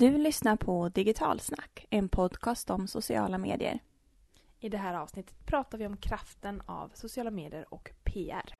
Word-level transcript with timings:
Du 0.00 0.18
lyssnar 0.18 0.56
på 0.56 0.88
Digitalsnack, 0.88 1.86
en 1.90 2.08
podcast 2.08 2.70
om 2.70 2.86
sociala 2.86 3.38
medier. 3.38 3.78
I 4.60 4.68
det 4.68 4.78
här 4.78 4.94
avsnittet 4.94 5.46
pratar 5.46 5.78
vi 5.78 5.86
om 5.86 5.96
kraften 5.96 6.62
av 6.66 6.90
sociala 6.94 7.30
medier 7.30 7.66
och 7.68 7.90
PR. 8.04 8.54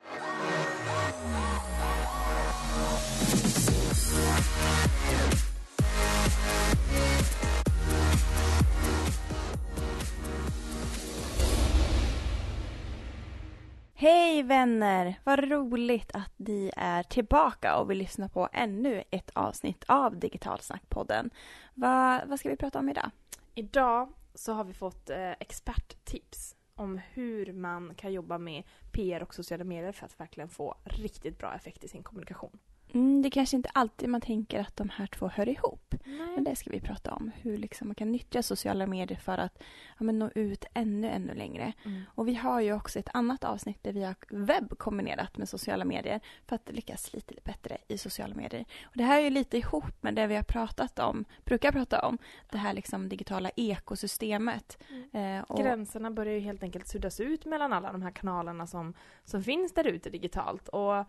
Hej 14.01 14.43
vänner! 14.43 15.21
Vad 15.25 15.51
roligt 15.51 16.11
att 16.15 16.33
ni 16.37 16.71
är 16.77 17.03
tillbaka 17.03 17.77
och 17.77 17.91
vill 17.91 17.99
lyssna 17.99 18.29
på 18.29 18.49
ännu 18.53 19.05
ett 19.11 19.31
avsnitt 19.35 19.85
av 19.89 20.19
Digitalsnackpodden. 20.19 21.31
Vad, 21.75 22.29
vad 22.29 22.41
ska 22.41 22.49
vi 22.49 22.57
prata 22.57 22.79
om 22.79 22.89
idag? 22.89 23.11
Idag 23.55 24.13
så 24.35 24.53
har 24.53 24.65
vi 24.65 24.73
fått 24.73 25.11
eh, 25.11 25.31
experttips 25.31 26.57
om 26.75 27.01
hur 27.13 27.53
man 27.53 27.95
kan 27.95 28.13
jobba 28.13 28.39
med 28.39 28.63
PR 28.93 29.23
och 29.23 29.35
sociala 29.35 29.65
medier 29.65 29.93
för 29.93 30.07
att 30.07 30.21
verkligen 30.21 30.49
få 30.49 30.75
riktigt 30.85 31.39
bra 31.39 31.55
effekt 31.55 31.85
i 31.85 31.89
sin 31.89 32.03
kommunikation. 32.03 32.59
Mm, 32.95 33.23
det 33.23 33.31
kanske 33.31 33.57
inte 33.57 33.71
alltid 33.73 34.09
man 34.09 34.21
tänker 34.21 34.61
att 34.61 34.77
de 34.77 34.89
här 34.89 35.07
två 35.07 35.29
hör 35.29 35.49
ihop. 35.49 35.95
Nej. 36.05 36.35
Men 36.35 36.45
det 36.45 36.57
ska 36.57 36.71
vi 36.71 36.81
prata 36.81 37.15
om. 37.15 37.31
Hur 37.37 37.59
liksom 37.59 37.89
man 37.89 37.95
kan 37.95 38.13
nyttja 38.13 38.43
sociala 38.43 38.87
medier 38.87 39.19
för 39.19 39.39
att 39.39 39.63
ja, 39.99 40.07
nå 40.07 40.31
ut 40.35 40.65
ännu, 40.75 41.09
ännu 41.09 41.35
längre. 41.35 41.73
Mm. 41.85 42.03
Och 42.15 42.29
vi 42.29 42.35
har 42.35 42.61
ju 42.61 42.73
också 42.73 42.99
ett 42.99 43.09
annat 43.13 43.45
avsnitt 43.45 43.83
där 43.83 43.93
vi 43.93 44.03
har 44.03 44.15
webb 44.29 44.79
kombinerat 44.79 45.37
med 45.37 45.49
sociala 45.49 45.85
medier 45.85 46.21
för 46.47 46.57
att 46.57 46.71
lyckas 46.73 47.13
lite 47.13 47.35
bättre 47.45 47.79
i 47.89 47.99
sociala 47.99 48.35
medier. 48.35 48.65
Och 48.83 48.97
det 48.97 49.05
här 49.05 49.19
är 49.19 49.25
ju 49.25 49.31
lite 49.31 49.59
ihop 49.59 50.03
med 50.03 50.15
det 50.15 50.27
vi 50.27 50.37
har 50.37 50.43
pratat 50.43 50.99
om, 50.99 51.25
brukar 51.45 51.73
prata 51.73 52.07
om, 52.07 52.19
det 52.51 52.59
här 52.59 52.73
liksom 52.73 53.09
digitala 53.09 53.51
ekosystemet. 53.57 54.79
Eh, 55.13 55.41
och, 55.41 55.59
Gränserna 55.59 56.11
börjar 56.11 56.35
ju 56.35 56.41
helt 56.41 56.63
enkelt 56.63 56.89
suddas 56.89 57.21
ut 57.21 57.45
mellan 57.45 57.73
alla 57.73 57.93
de 57.93 58.03
här 58.03 58.11
kanalerna 58.11 58.67
som, 58.67 58.95
som 59.25 59.43
finns 59.43 59.75
där 59.75 59.87
ute 59.87 60.11
digitalt. 60.11 60.69
Och 60.69 61.07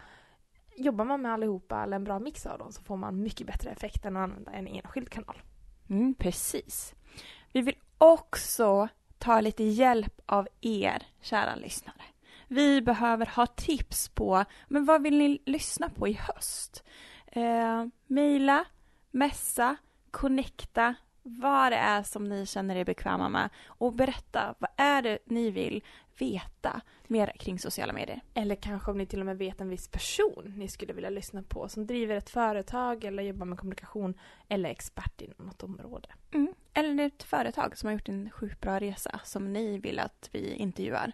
jobbar 0.75 1.05
man 1.05 1.22
med 1.22 1.33
allihopa, 1.33 1.83
eller 1.83 1.95
en 1.95 2.03
bra 2.03 2.19
mix 2.19 2.45
av 2.45 2.59
dem, 2.59 2.72
så 2.72 2.81
får 2.81 2.97
man 2.97 3.23
mycket 3.23 3.47
bättre 3.47 3.69
effekt 3.69 4.05
än 4.05 4.17
att 4.17 4.23
använda 4.23 4.52
en 4.52 4.67
enskild 4.67 5.09
kanal. 5.09 5.41
mm, 5.89 6.14
precis. 6.14 6.94
Vi 7.53 7.61
vill 7.61 7.75
också 7.97 8.88
ta 9.17 9.42
lite 9.42 9.64
hjälp 9.64 10.22
av 10.25 10.47
er, 10.61 11.03
kära 11.22 11.55
lyssnare. 11.55 12.02
Vi 12.47 12.81
behöver 12.81 13.25
ha 13.25 13.47
tips 13.47 14.09
på 14.09 14.45
men 14.67 14.86
vad 14.86 15.02
vill 15.03 15.17
ni 15.17 15.42
lyssna 15.45 15.89
på 15.89 16.08
i 16.08 16.14
höst. 16.14 16.83
Eh, 17.27 17.86
Mejla, 18.08 18.66
messa, 19.11 19.75
connecta, 20.11 20.95
vad 21.23 21.72
det 21.72 21.75
är 21.75 22.03
som 22.03 22.23
ni 22.23 22.45
känner 22.45 22.75
er 22.75 22.86
bekväma 22.86 23.30
med 23.30 23.50
och 23.67 23.94
berätta 23.94 24.55
vad 24.59 24.69
är 24.77 25.02
det 25.02 25.19
ni 25.25 25.52
vill 25.52 25.83
veta 26.17 26.81
mer 27.08 27.33
kring 27.39 27.59
sociala 27.59 27.94
medier. 27.94 28.22
Eller 28.33 28.55
kanske 28.55 28.91
om 28.91 28.97
ni 28.97 29.05
till 29.05 29.19
och 29.19 29.25
med 29.25 29.38
vet 29.38 29.61
en 29.61 29.69
viss 29.69 29.88
person 29.88 30.53
ni 30.58 30.67
skulle 30.67 30.94
vilja 30.94 31.09
lyssna 31.09 31.44
på 31.44 31.69
som 31.69 31.88
driver 31.88 32.16
ett 32.16 32.30
företag 32.30 33.03
eller 33.03 33.23
jobbar 33.23 33.45
med 33.45 33.58
kommunikation 33.59 34.14
eller 34.49 34.69
är 34.69 34.73
expert 34.73 35.22
inom 35.22 35.47
något 35.47 35.64
område. 35.64 36.09
Mm. 36.31 36.53
Eller 36.73 37.05
ett 37.05 37.23
företag 37.23 37.77
som 37.77 37.88
har 37.88 37.94
gjort 37.94 38.09
en 38.09 38.30
sjukt 38.30 38.61
bra 38.61 38.80
resa 38.80 39.19
som 39.23 39.53
ni 39.53 39.77
vill 39.77 39.99
att 39.99 40.30
vi 40.31 40.53
intervjuar. 40.53 41.11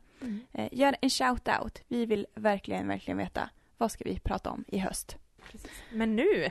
Eh, 0.53 0.69
gör 0.72 0.95
en 1.02 1.09
shout-out. 1.09 1.81
Vi 1.88 2.05
vill 2.05 2.28
verkligen, 2.35 2.88
verkligen 2.88 3.17
veta 3.17 3.50
vad 3.78 3.91
ska 3.91 4.03
vi 4.03 4.19
prata 4.19 4.50
om 4.50 4.66
i 4.67 4.78
höst. 4.78 5.17
Precis. 5.52 5.72
Men 5.91 6.16
nu, 6.16 6.50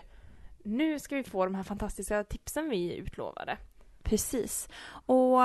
nu 0.67 0.98
ska 0.98 1.17
vi 1.17 1.25
få 1.25 1.45
de 1.45 1.55
här 1.55 1.62
fantastiska 1.62 2.25
tipsen 2.25 2.70
vi 2.70 2.97
utlovade. 2.97 3.59
Precis. 4.03 4.69
Och 5.06 5.41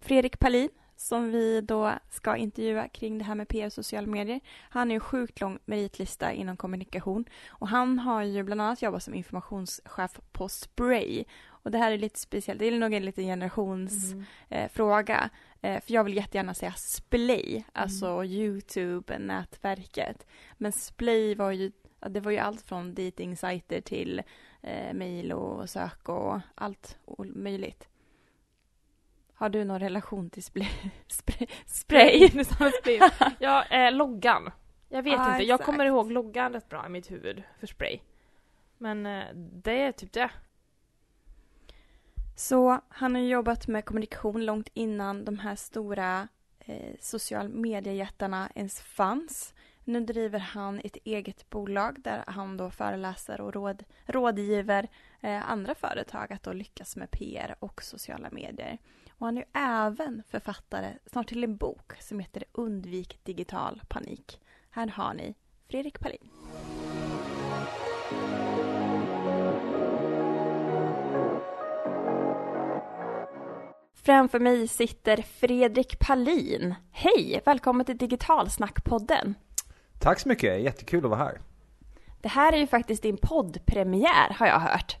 Fredrik 0.00 0.38
Palin 0.38 0.68
som 1.00 1.30
vi 1.30 1.60
då 1.60 1.92
ska 2.10 2.36
intervjua 2.36 2.88
kring 2.88 3.18
det 3.18 3.24
här 3.24 3.34
med 3.34 3.48
PR 3.48 3.66
och 3.66 3.72
sociala 3.72 4.06
medier. 4.06 4.40
Han 4.70 4.90
är 4.90 4.94
en 4.94 5.00
sjukt 5.00 5.40
lång 5.40 5.58
meritlista 5.64 6.32
inom 6.32 6.56
kommunikation 6.56 7.24
och 7.48 7.68
han 7.68 7.98
har 7.98 8.22
ju 8.22 8.42
bland 8.42 8.60
annat 8.60 8.82
jobbat 8.82 9.02
som 9.02 9.14
informationschef 9.14 10.20
på 10.32 10.48
Spray. 10.48 11.24
Och 11.46 11.70
det 11.70 11.78
här 11.78 11.92
är 11.92 11.98
lite 11.98 12.18
speciellt, 12.18 12.58
det 12.58 12.66
är 12.66 12.78
nog 12.78 12.94
en 12.94 13.04
liten 13.04 13.24
generationsfråga. 13.24 15.30
Eh, 15.60 15.80
för 15.80 15.94
jag 15.94 16.04
vill 16.04 16.16
jättegärna 16.16 16.54
säga 16.54 16.72
Splay, 16.72 17.64
alltså 17.72 18.24
Youtube-nätverket. 18.24 20.26
Men 20.56 20.72
Splay 20.72 21.34
var 21.34 21.50
ju, 21.50 21.72
ja, 22.00 22.08
det 22.08 22.20
var 22.20 22.30
ju 22.30 22.38
allt 22.38 22.62
från 22.62 22.94
datingsajter 22.94 23.80
till 23.80 24.22
eh, 24.62 24.94
mejl 24.94 25.32
och 25.32 25.70
sök 25.70 26.08
och 26.08 26.40
allt 26.54 26.98
möjligt. 27.34 27.88
Har 29.34 29.48
du 29.48 29.64
någon 29.64 29.80
relation 29.80 30.30
till 30.30 30.42
spray? 30.48 30.68
spray? 31.66 32.28
spray? 32.44 32.96
Jag. 32.98 33.10
Ja, 33.38 33.64
eh, 33.64 33.92
loggan. 33.92 34.50
Jag 34.88 35.02
vet 35.02 35.12
Ja, 35.12 35.32
inte, 35.32 35.44
jag 35.44 35.54
exakt. 35.54 35.64
kommer 35.64 35.84
ihåg 35.84 36.12
loggan 36.12 36.52
rätt 36.52 36.68
bra 36.68 36.86
i 36.86 36.88
mitt 36.88 37.10
huvud 37.10 37.42
för 37.60 37.66
spray. 37.66 37.98
Men 38.78 39.06
eh, 39.06 39.24
det 39.34 39.82
är 39.82 39.92
typ 39.92 40.12
det. 40.12 40.30
Så 42.36 42.80
han 42.88 43.14
har 43.14 43.22
jobbat 43.22 43.68
med 43.68 43.84
kommunikation 43.84 44.44
långt 44.44 44.68
innan 44.74 45.24
de 45.24 45.38
här 45.38 45.56
stora 45.56 46.28
eh, 46.60 46.94
social 47.00 47.48
mediejättarna 47.48 48.50
ens 48.54 48.80
fanns. 48.80 49.54
Nu 49.88 50.00
driver 50.00 50.38
han 50.38 50.80
ett 50.84 50.96
eget 51.04 51.50
bolag 51.50 52.02
där 52.02 52.24
han 52.26 52.56
då 52.56 52.70
föreläser 52.70 53.40
och 53.40 53.54
råd, 53.54 53.84
rådgiver 54.06 54.88
eh, 55.20 55.50
andra 55.50 55.74
företag 55.74 56.32
att 56.32 56.42
då 56.42 56.52
lyckas 56.52 56.96
med 56.96 57.10
PR 57.10 57.56
och 57.58 57.82
sociala 57.82 58.30
medier. 58.30 58.78
Och 59.10 59.26
han 59.26 59.36
är 59.36 59.40
ju 59.40 59.46
även 59.52 60.22
författare 60.28 60.92
snart 61.06 61.28
till 61.28 61.44
en 61.44 61.56
bok 61.56 61.92
som 62.00 62.20
heter 62.20 62.44
Undvik 62.52 63.24
digital 63.24 63.82
panik. 63.88 64.40
Här 64.70 64.86
har 64.86 65.14
ni 65.14 65.34
Fredrik 65.68 66.00
Palin. 66.00 66.30
Framför 73.94 74.40
mig 74.40 74.68
sitter 74.68 75.16
Fredrik 75.16 75.98
Palin. 75.98 76.74
Hej! 76.90 77.40
Välkommen 77.44 77.86
till 77.86 77.98
Digitalsnackpodden. 77.98 79.34
Tack 79.98 80.18
så 80.20 80.28
mycket, 80.28 80.60
jättekul 80.62 81.04
att 81.04 81.10
vara 81.10 81.20
här. 81.24 81.40
Det 82.20 82.28
här 82.28 82.52
är 82.52 82.56
ju 82.56 82.66
faktiskt 82.66 83.02
din 83.02 83.16
poddpremiär 83.16 84.34
har 84.34 84.46
jag 84.46 84.58
hört. 84.60 84.96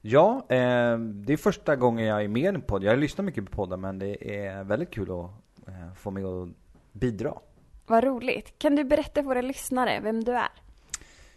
Ja, 0.00 0.36
eh, 0.48 0.98
det 0.98 1.32
är 1.32 1.36
första 1.36 1.76
gången 1.76 2.06
jag 2.06 2.24
är 2.24 2.28
med 2.28 2.42
i 2.42 2.46
en 2.46 2.62
podd. 2.62 2.84
Jag 2.84 2.98
lyssnar 2.98 3.24
mycket 3.24 3.44
på 3.44 3.50
poddar 3.50 3.76
men 3.76 3.98
det 3.98 4.36
är 4.46 4.64
väldigt 4.64 4.90
kul 4.90 5.10
att 5.10 5.30
eh, 5.68 5.92
få 5.94 6.10
med 6.10 6.26
och 6.26 6.48
bidra. 6.92 7.34
Vad 7.86 8.04
roligt. 8.04 8.58
Kan 8.58 8.76
du 8.76 8.84
berätta 8.84 9.14
för 9.22 9.22
våra 9.22 9.40
lyssnare 9.40 10.00
vem 10.00 10.24
du 10.24 10.32
är? 10.32 10.48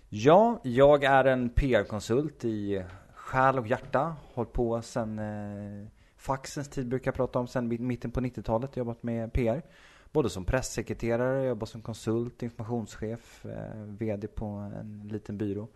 Ja, 0.10 0.60
jag 0.64 1.04
är 1.04 1.26
en 1.26 1.50
PR-konsult 1.50 2.46
i 2.46 2.84
själ 3.14 3.60
och 3.60 3.68
hjärta. 3.68 4.16
Hållit 4.34 4.54
på 4.54 4.82
sen 4.82 5.20
eh, 5.20 5.88
faxens 6.18 6.70
tid 6.70 6.88
brukar 6.88 7.12
jag 7.12 7.16
prata 7.16 7.40
om, 7.40 7.48
sen 7.48 7.68
mitt- 7.68 7.82
mitten 7.82 8.12
på 8.12 8.20
90-talet. 8.22 8.78
Jobbat 8.78 9.04
med 9.04 9.34
PR. 9.34 9.62
Både 10.12 10.30
som 10.30 10.46
pressekreterare, 10.46 11.46
jobbat 11.46 11.70
som 11.70 11.82
konsult, 11.82 12.44
informationschef, 12.44 13.46
eh, 13.46 13.84
VD 13.88 14.28
på 14.28 14.46
en 14.46 15.08
liten 15.12 15.38
byrå. 15.38 15.68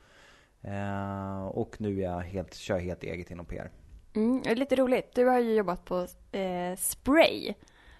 Eh, 0.61 1.45
och 1.45 1.81
nu 1.81 1.99
är 1.99 2.03
jag 2.03 2.19
helt, 2.19 2.53
kör 2.53 2.75
jag 2.75 2.83
helt 2.83 3.03
eget 3.03 3.31
inom 3.31 3.45
PR. 3.45 3.71
Mm, 4.15 4.41
det 4.41 4.51
är 4.51 4.55
lite 4.55 4.75
roligt. 4.75 5.15
Du 5.15 5.25
har 5.25 5.39
ju 5.39 5.53
jobbat 5.53 5.85
på 5.85 6.07
eh, 6.31 6.75
Spray. 6.77 7.53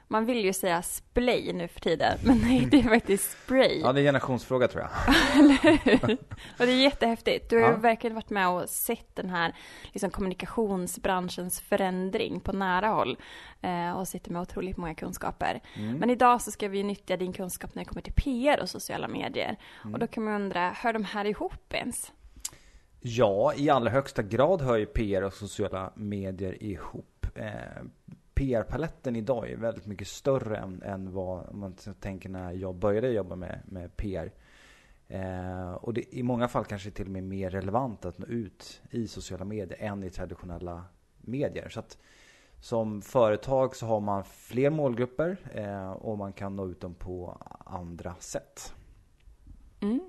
Man 0.08 0.26
vill 0.26 0.46
ju 0.46 0.54
säga 0.54 0.82
Splay 0.82 1.54
nu 1.54 1.68
för 1.68 1.80
tiden, 1.80 2.18
men 2.24 2.38
nej, 2.38 2.68
det 2.72 2.80
är 2.80 2.84
faktiskt 2.84 3.32
Spray. 3.44 3.80
Ja, 3.82 3.94
det 3.94 4.00
är 4.00 4.02
en 4.02 4.06
generationsfråga 4.08 4.68
tror 4.68 4.84
jag. 4.84 4.92
Och 6.60 6.66
det 6.66 6.72
är 6.72 6.82
jättehäftigt. 6.82 7.50
Du 7.50 7.62
har 7.62 7.72
Ja. 7.72 7.78
verkligen 7.78 8.16
varit 8.16 8.30
med 8.30 8.50
och 8.50 8.70
sett 8.70 9.16
den 9.16 9.30
här 9.30 9.56
liksom, 9.92 10.10
kommunikationsbranschens 10.10 11.62
förändring 11.62 12.40
på 12.40 12.52
nära 12.52 12.88
håll. 12.88 13.18
Eh, 13.62 13.92
och 13.92 14.08
sitter 14.08 14.32
med 14.32 14.42
otroligt 14.42 14.78
många 14.78 14.96
kunskaper. 14.96 15.62
Mm. 15.76 15.98
Men 15.98 16.10
idag 16.10 16.42
så 16.42 16.52
ska 16.52 16.68
vi 16.68 16.84
nyttja 16.84 17.18
din 17.18 17.34
kunskap 17.34 17.76
när 17.76 17.82
det 17.84 17.90
kommer 17.90 18.02
till 18.02 18.14
PR 18.14 18.62
och 18.62 18.70
sociala 18.70 19.08
medier. 19.08 19.58
Mm. 19.84 19.94
Och 19.94 20.00
då 20.00 20.08
kan 20.08 20.24
man 20.24 20.34
undra, 20.42 20.70
hör 20.70 20.94
de 20.94 21.04
här 21.04 21.26
ihop 21.26 21.74
ens? 21.74 22.12
Ja, 23.02 23.54
i 23.56 23.70
allra 23.70 23.90
högsta 23.90 24.22
grad 24.24 24.62
hör 24.62 24.78
ju 24.78 24.86
PR 24.86 25.22
och 25.22 25.34
sociala 25.34 25.92
medier 25.96 26.64
ihop. 26.64 27.26
Eh, 27.36 27.46
PR-paletten 28.36 29.16
idag 29.16 29.50
är 29.50 29.58
väldigt 29.58 29.86
mycket 29.86 30.08
större 30.08 30.58
än, 30.58 30.82
än 30.82 31.14
vad 31.14 31.56
man 31.56 31.76
tänker 32.00 32.30
när 32.30 32.52
jag 32.52 32.76
började 32.76 33.10
jobba 33.10 33.36
med, 33.36 33.62
med 33.66 33.98
PR. 33.98 34.32
Eh, 35.08 35.74
och 35.74 35.94
det, 35.94 36.16
i 36.16 36.24
många 36.24 36.48
fall 36.48 36.66
kanske 36.66 36.92
till 36.92 37.06
och 37.06 37.12
med 37.12 37.24
mer 37.24 37.50
relevant 37.50 38.06
att 38.06 38.18
nå 38.18 38.26
ut 38.26 38.82
i 38.92 39.08
sociala 39.08 39.46
medier 39.46 39.78
än 39.82 40.04
i 40.04 40.10
traditionella 40.10 40.84
medier. 41.18 41.70
Så 41.70 41.80
att 41.80 41.98
som 42.60 43.02
företag 43.02 43.76
så 43.76 43.86
har 43.86 44.00
man 44.00 44.24
fler 44.24 44.70
målgrupper 44.70 45.38
eh, 45.54 45.92
och 45.92 46.18
man 46.18 46.34
kan 46.34 46.56
nå 46.56 46.68
ut 46.68 46.82
dem 46.82 46.94
på 46.94 47.38
andra 47.66 48.16
sätt. 48.20 48.74
Mm. 49.82 50.00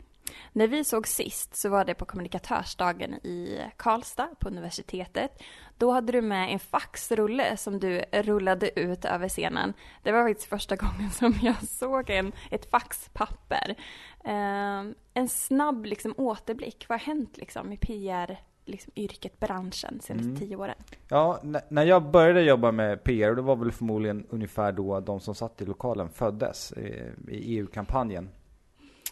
När 0.52 0.69
vi 0.69 0.84
såg 0.84 1.08
sist 1.08 1.56
så 1.56 1.69
var 1.69 1.84
det 1.84 1.94
på 1.94 2.05
kommunikatörsdagen 2.05 3.14
i 3.14 3.61
Karlstad 3.76 4.28
på 4.38 4.49
universitetet. 4.49 5.43
Då 5.78 5.90
hade 5.90 6.12
du 6.12 6.23
med 6.23 6.52
en 6.52 6.58
faxrulle 6.58 7.56
som 7.56 7.81
du 7.81 8.05
rullade 8.12 8.81
ut 8.81 9.05
över 9.05 9.28
scenen. 9.28 9.73
Det 10.02 10.12
var 10.12 10.28
faktiskt 10.28 10.49
första 10.49 10.76
gången 10.87 11.11
som 11.11 11.34
jag 11.43 11.62
såg 11.62 12.11
en, 12.11 12.32
ett 12.50 12.70
faxpapper. 12.70 13.75
Eh, 14.25 14.82
en 15.14 15.28
snabb 15.28 15.87
liksom, 15.87 16.14
återblick. 16.17 16.84
Vad 16.88 17.00
har 17.00 17.06
hänt 17.06 17.37
liksom, 17.37 17.72
i 17.72 17.76
PR 17.76 18.38
liksom, 18.64 18.93
yrket, 18.96 19.40
branschen, 19.40 20.00
senaste 20.00 20.29
mm. 20.29 20.37
tio 20.37 20.56
åren? 20.56 20.76
Ja, 21.08 21.40
när 21.69 21.84
jag 21.84 22.11
började 22.11 22.43
jobba 22.43 22.72
med 22.72 23.05
PR, 23.05 23.34
det 23.34 23.43
var 23.43 23.56
väl 23.56 23.72
förmodligen 23.72 24.26
ungefär 24.31 24.72
då 24.72 25.00
de 25.00 25.20
som 25.20 25.34
satt 25.34 25.62
i 25.62 25.64
lokalen 25.64 26.08
föddes 26.08 26.72
eh, 26.72 27.06
i 27.29 27.58
EU-kampanjen. 27.58 28.29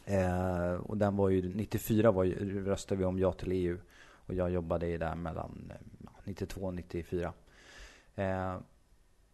Eh, 0.04 0.72
och 0.72 0.96
den 0.96 1.16
var 1.16 1.28
ju, 1.28 1.54
94 1.54 2.10
var 2.10 2.24
ju, 2.24 2.64
röstade 2.64 2.98
vi 2.98 3.04
om 3.04 3.18
ja 3.18 3.32
till 3.32 3.52
EU. 3.52 3.78
Och 4.26 4.34
jag 4.34 4.50
jobbade 4.50 4.86
i 4.86 4.98
där 4.98 5.14
mellan 5.14 5.72
92 6.24 6.60
och 6.60 6.74
94. 6.74 7.32
Eh, 8.14 8.56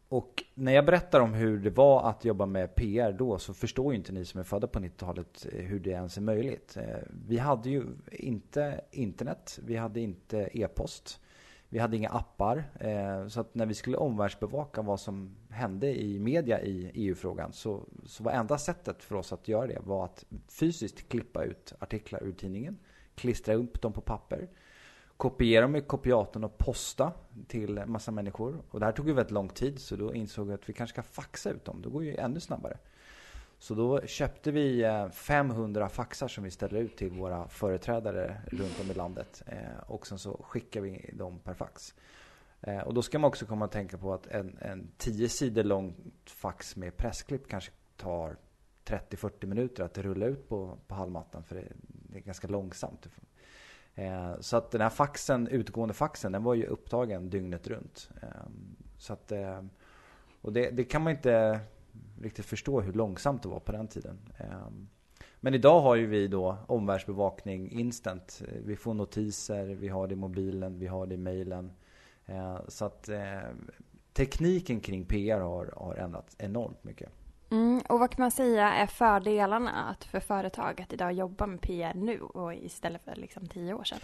och 0.08 0.44
när 0.55 0.72
jag 0.72 0.87
berättar 0.87 1.20
om 1.20 1.34
hur 1.34 1.58
det 1.58 1.70
var 1.70 2.11
att 2.11 2.25
jobba 2.25 2.46
med 2.46 2.75
PR 2.75 3.12
då 3.12 3.38
så 3.38 3.55
förstår 3.55 3.93
ju 3.93 3.99
inte 3.99 4.12
ni 4.12 4.25
som 4.25 4.40
är 4.40 4.44
födda 4.44 4.67
på 4.67 4.78
90-talet 4.78 5.46
eh, 5.52 5.64
hur 5.64 5.81
det 5.81 5.90
ens 5.90 6.17
är 6.17 6.20
möjligt. 6.20 6.76
Eh, 6.76 6.99
vi 7.28 7.38
hade 7.38 7.70
ju 7.70 7.84
inte 8.12 8.81
internet, 8.90 9.58
vi 9.64 9.76
hade 9.76 10.00
inte 10.00 10.38
e-post, 10.52 11.20
vi 11.70 11.78
hade 11.78 11.96
inga 11.96 12.08
appar. 12.08 12.64
Eh, 12.81 13.26
så 13.28 13.40
att 13.40 13.55
när 13.55 13.67
vi 13.67 13.75
skulle 13.75 13.96
omvärldsbevaka 13.96 14.82
vad 14.82 15.00
som 15.00 15.37
hände 15.50 16.00
i 16.02 16.19
media 16.19 16.61
i 16.62 16.90
EU-frågan 16.94 17.52
så, 17.52 17.84
så 18.06 18.22
var 18.22 18.32
enda 18.32 18.58
sättet 18.58 19.02
för 19.02 19.17
oss 19.17 19.32
att 19.32 19.49
göra 19.49 19.67
det 19.67 19.81
var 19.81 20.05
att 20.05 20.25
fysiskt 20.49 21.08
klippa 21.08 21.44
ut 21.44 21.72
artiklar 21.78 22.22
ur 22.25 22.32
tidningen, 22.32 22.78
klistra 23.14 23.55
upp 23.55 23.82
dem 23.82 23.93
på 23.93 24.00
papper 24.00 24.49
kopiera 25.20 25.62
dem 25.62 25.76
i 25.76 25.81
kopiatorn 25.81 26.44
och 26.44 26.58
posta 26.58 27.12
till 27.49 27.78
en 27.78 27.93
massa 27.93 28.11
människor. 28.11 28.62
Och 28.70 28.81
det 28.81 28.87
här 28.87 28.93
tog 28.93 29.08
ju 29.08 29.12
väldigt 29.12 29.32
lång 29.32 29.49
tid 29.49 29.81
så 29.81 29.96
då 29.96 30.14
insåg 30.14 30.46
vi 30.46 30.55
att 30.55 30.69
vi 30.69 30.73
kanske 30.73 30.94
ska 30.94 31.02
faxa 31.02 31.50
ut 31.50 31.64
dem. 31.64 31.82
Det 31.82 31.88
går 31.88 32.05
ju 32.05 32.16
ännu 32.16 32.40
snabbare. 32.40 32.78
Så 33.61 33.75
då 33.75 34.01
köpte 34.01 34.51
vi 34.51 34.83
eh, 34.83 35.09
500 35.09 35.89
faxar 35.89 36.29
som 36.29 36.45
vi 36.45 36.51
ställer 36.51 36.81
ut 36.81 36.97
till 36.97 37.11
våra 37.11 37.49
företrädare 37.49 38.41
runt 38.47 38.81
om 38.81 38.91
i 38.91 38.95
landet. 38.95 39.43
Eh, 39.47 39.81
och 39.87 40.07
sen 40.07 40.19
så 40.19 40.45
skickar 40.49 40.81
vi 40.81 41.11
dem 41.12 41.39
per 41.39 41.55
fax. 41.55 41.95
Eh, 42.61 42.79
och 42.79 42.95
då 42.95 43.03
ska 43.03 43.19
man 43.19 43.29
också 43.29 43.47
komma 43.47 43.65
att 43.65 43.73
tänka 43.73 43.99
på 43.99 44.15
att 44.15 44.27
en, 44.27 44.59
en 44.61 44.91
10 44.97 45.29
sidor 45.29 45.65
lång 45.65 45.95
fax 46.27 46.77
med 46.77 46.97
pressklipp 46.97 47.49
kanske 47.49 47.73
tar 47.97 48.37
30-40 48.85 49.47
minuter 49.47 49.85
att 49.85 49.99
rulla 49.99 50.27
ut 50.27 50.49
på, 50.49 50.79
på 50.87 50.95
halvmattan 50.95 51.45
för 51.45 51.55
det, 51.55 51.73
det 51.83 52.19
är 52.19 52.23
ganska 52.23 52.49
långsamt. 52.49 53.09
Så 54.41 54.57
att 54.57 54.71
den 54.71 54.81
här 54.81 54.91
faxen, 54.91 55.49
utgående 55.49 55.95
faxen, 55.95 56.33
den 56.33 56.43
var 56.43 56.55
ju 56.55 56.67
upptagen 56.67 57.31
dygnet 57.31 57.67
runt. 57.67 58.11
Så 58.99 59.12
att, 59.12 59.33
och 60.41 60.53
det, 60.53 60.71
det, 60.71 60.85
kan 60.85 61.03
man 61.03 61.12
inte 61.12 61.61
riktigt 62.20 62.46
förstå 62.46 62.81
hur 62.81 62.92
långsamt 62.92 63.42
det 63.42 63.48
var 63.48 63.60
på 63.60 63.72
den 63.72 63.88
tiden. 63.88 64.19
Ehm, 64.38 64.88
men 65.40 65.54
idag 65.54 65.81
har 65.81 65.94
ju 65.94 66.06
vi 66.06 66.28
då 66.28 66.56
omvärldsbevakning 66.66 67.70
instant. 67.70 68.42
Vi 68.64 68.76
får 68.76 68.94
notiser, 68.94 69.66
vi 69.66 69.88
har 69.88 70.06
det 70.06 70.12
i 70.12 70.16
mobilen, 70.16 70.78
vi 70.78 70.87
har 70.87 71.06
det 71.06 71.14
i 71.14 71.19
mejlen. 71.19 71.72
Ehm, 72.26 72.58
så 72.69 72.84
att 72.84 73.08
eh, 73.08 73.40
tekniken 74.12 74.81
kring 74.81 75.04
PR 75.04 75.40
har, 75.40 75.75
har 75.76 75.94
ändrats 75.94 76.37
enormt 76.38 76.84
mycket. 76.84 77.10
Mm, 77.50 77.82
och 77.88 78.00
vad 78.00 78.10
kan 78.10 78.22
man 78.22 78.31
säga 78.31 78.72
är 78.72 78.87
fördelarna 78.87 79.70
att 79.70 80.04
för 80.04 80.44
att 80.44 80.92
idag 80.92 81.12
jobba 81.12 81.46
med 81.46 81.60
PR 81.60 81.94
nu 81.94 82.20
och 82.20 82.54
istället 82.54 83.04
för 83.04 83.16
liksom 83.16 83.46
tio 83.46 83.75
år 83.75 83.84
sedan? 83.84 83.98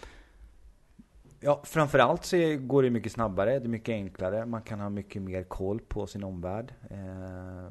Ja, 1.40 1.62
framförallt 1.64 2.24
så 2.24 2.36
går 2.60 2.82
det 2.82 2.90
mycket 2.90 3.12
snabbare, 3.12 3.58
det 3.58 3.66
är 3.66 3.68
mycket 3.68 3.92
enklare, 3.92 4.46
man 4.46 4.62
kan 4.62 4.80
ha 4.80 4.90
mycket 4.90 5.22
mer 5.22 5.42
koll 5.42 5.80
på 5.80 6.06
sin 6.06 6.24
omvärld. 6.24 6.74
Eh, 6.90 7.70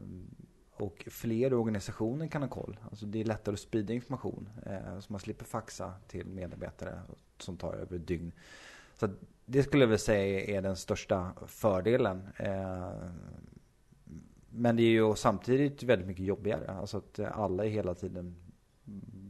och 0.77 1.07
fler 1.11 1.53
organisationer 1.53 2.27
kan 2.27 2.41
ha 2.41 2.49
koll. 2.49 2.79
Alltså 2.89 3.05
det 3.05 3.21
är 3.21 3.25
lättare 3.25 3.53
att 3.53 3.59
sprida 3.59 3.93
information. 3.93 4.49
Eh, 4.65 4.99
så 4.99 5.13
man 5.13 5.19
slipper 5.19 5.45
faxa 5.45 5.93
till 6.07 6.27
medarbetare 6.27 6.99
som 7.37 7.57
tar 7.57 7.73
över 7.73 7.95
ett 7.95 8.07
dygn. 8.07 8.31
Så 8.99 9.09
det 9.45 9.63
skulle 9.63 9.83
jag 9.83 9.89
väl 9.89 9.99
säga 9.99 10.57
är 10.57 10.61
den 10.61 10.75
största 10.75 11.31
fördelen. 11.47 12.27
Eh, 12.37 12.91
men 14.49 14.75
det 14.75 14.83
är 14.83 14.91
ju 14.91 15.15
samtidigt 15.15 15.83
väldigt 15.83 16.07
mycket 16.07 16.25
jobbigare. 16.25 16.71
Alltså 16.71 16.97
att 16.97 17.19
alla 17.19 17.65
är 17.65 17.69
hela 17.69 17.95
tiden 17.95 18.35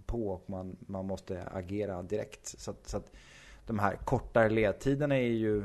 på 0.05 0.29
och 0.29 0.49
man, 0.49 0.77
man 0.79 1.05
måste 1.05 1.43
agera 1.43 2.03
direkt. 2.03 2.47
Så 2.47 2.71
att, 2.71 2.87
så 2.87 2.97
att 2.97 3.11
de 3.65 3.79
här 3.79 3.95
kortare 3.95 4.49
ledtiderna 4.49 5.15
är 5.15 5.21
ju 5.21 5.63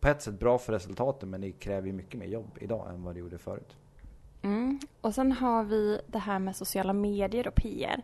på 0.00 0.08
ett 0.08 0.22
sätt 0.22 0.40
bra 0.40 0.58
för 0.58 0.72
resultaten 0.72 1.30
men 1.30 1.40
det 1.40 1.52
kräver 1.52 1.86
ju 1.86 1.92
mycket 1.92 2.20
mer 2.20 2.26
jobb 2.26 2.58
idag 2.60 2.90
än 2.90 3.02
vad 3.02 3.14
det 3.14 3.18
gjorde 3.20 3.38
förut. 3.38 3.76
Mm. 4.42 4.80
Och 5.00 5.14
sen 5.14 5.32
har 5.32 5.64
vi 5.64 6.00
det 6.06 6.18
här 6.18 6.38
med 6.38 6.56
sociala 6.56 6.92
medier 6.92 7.48
och 7.48 7.54
PR. 7.54 8.02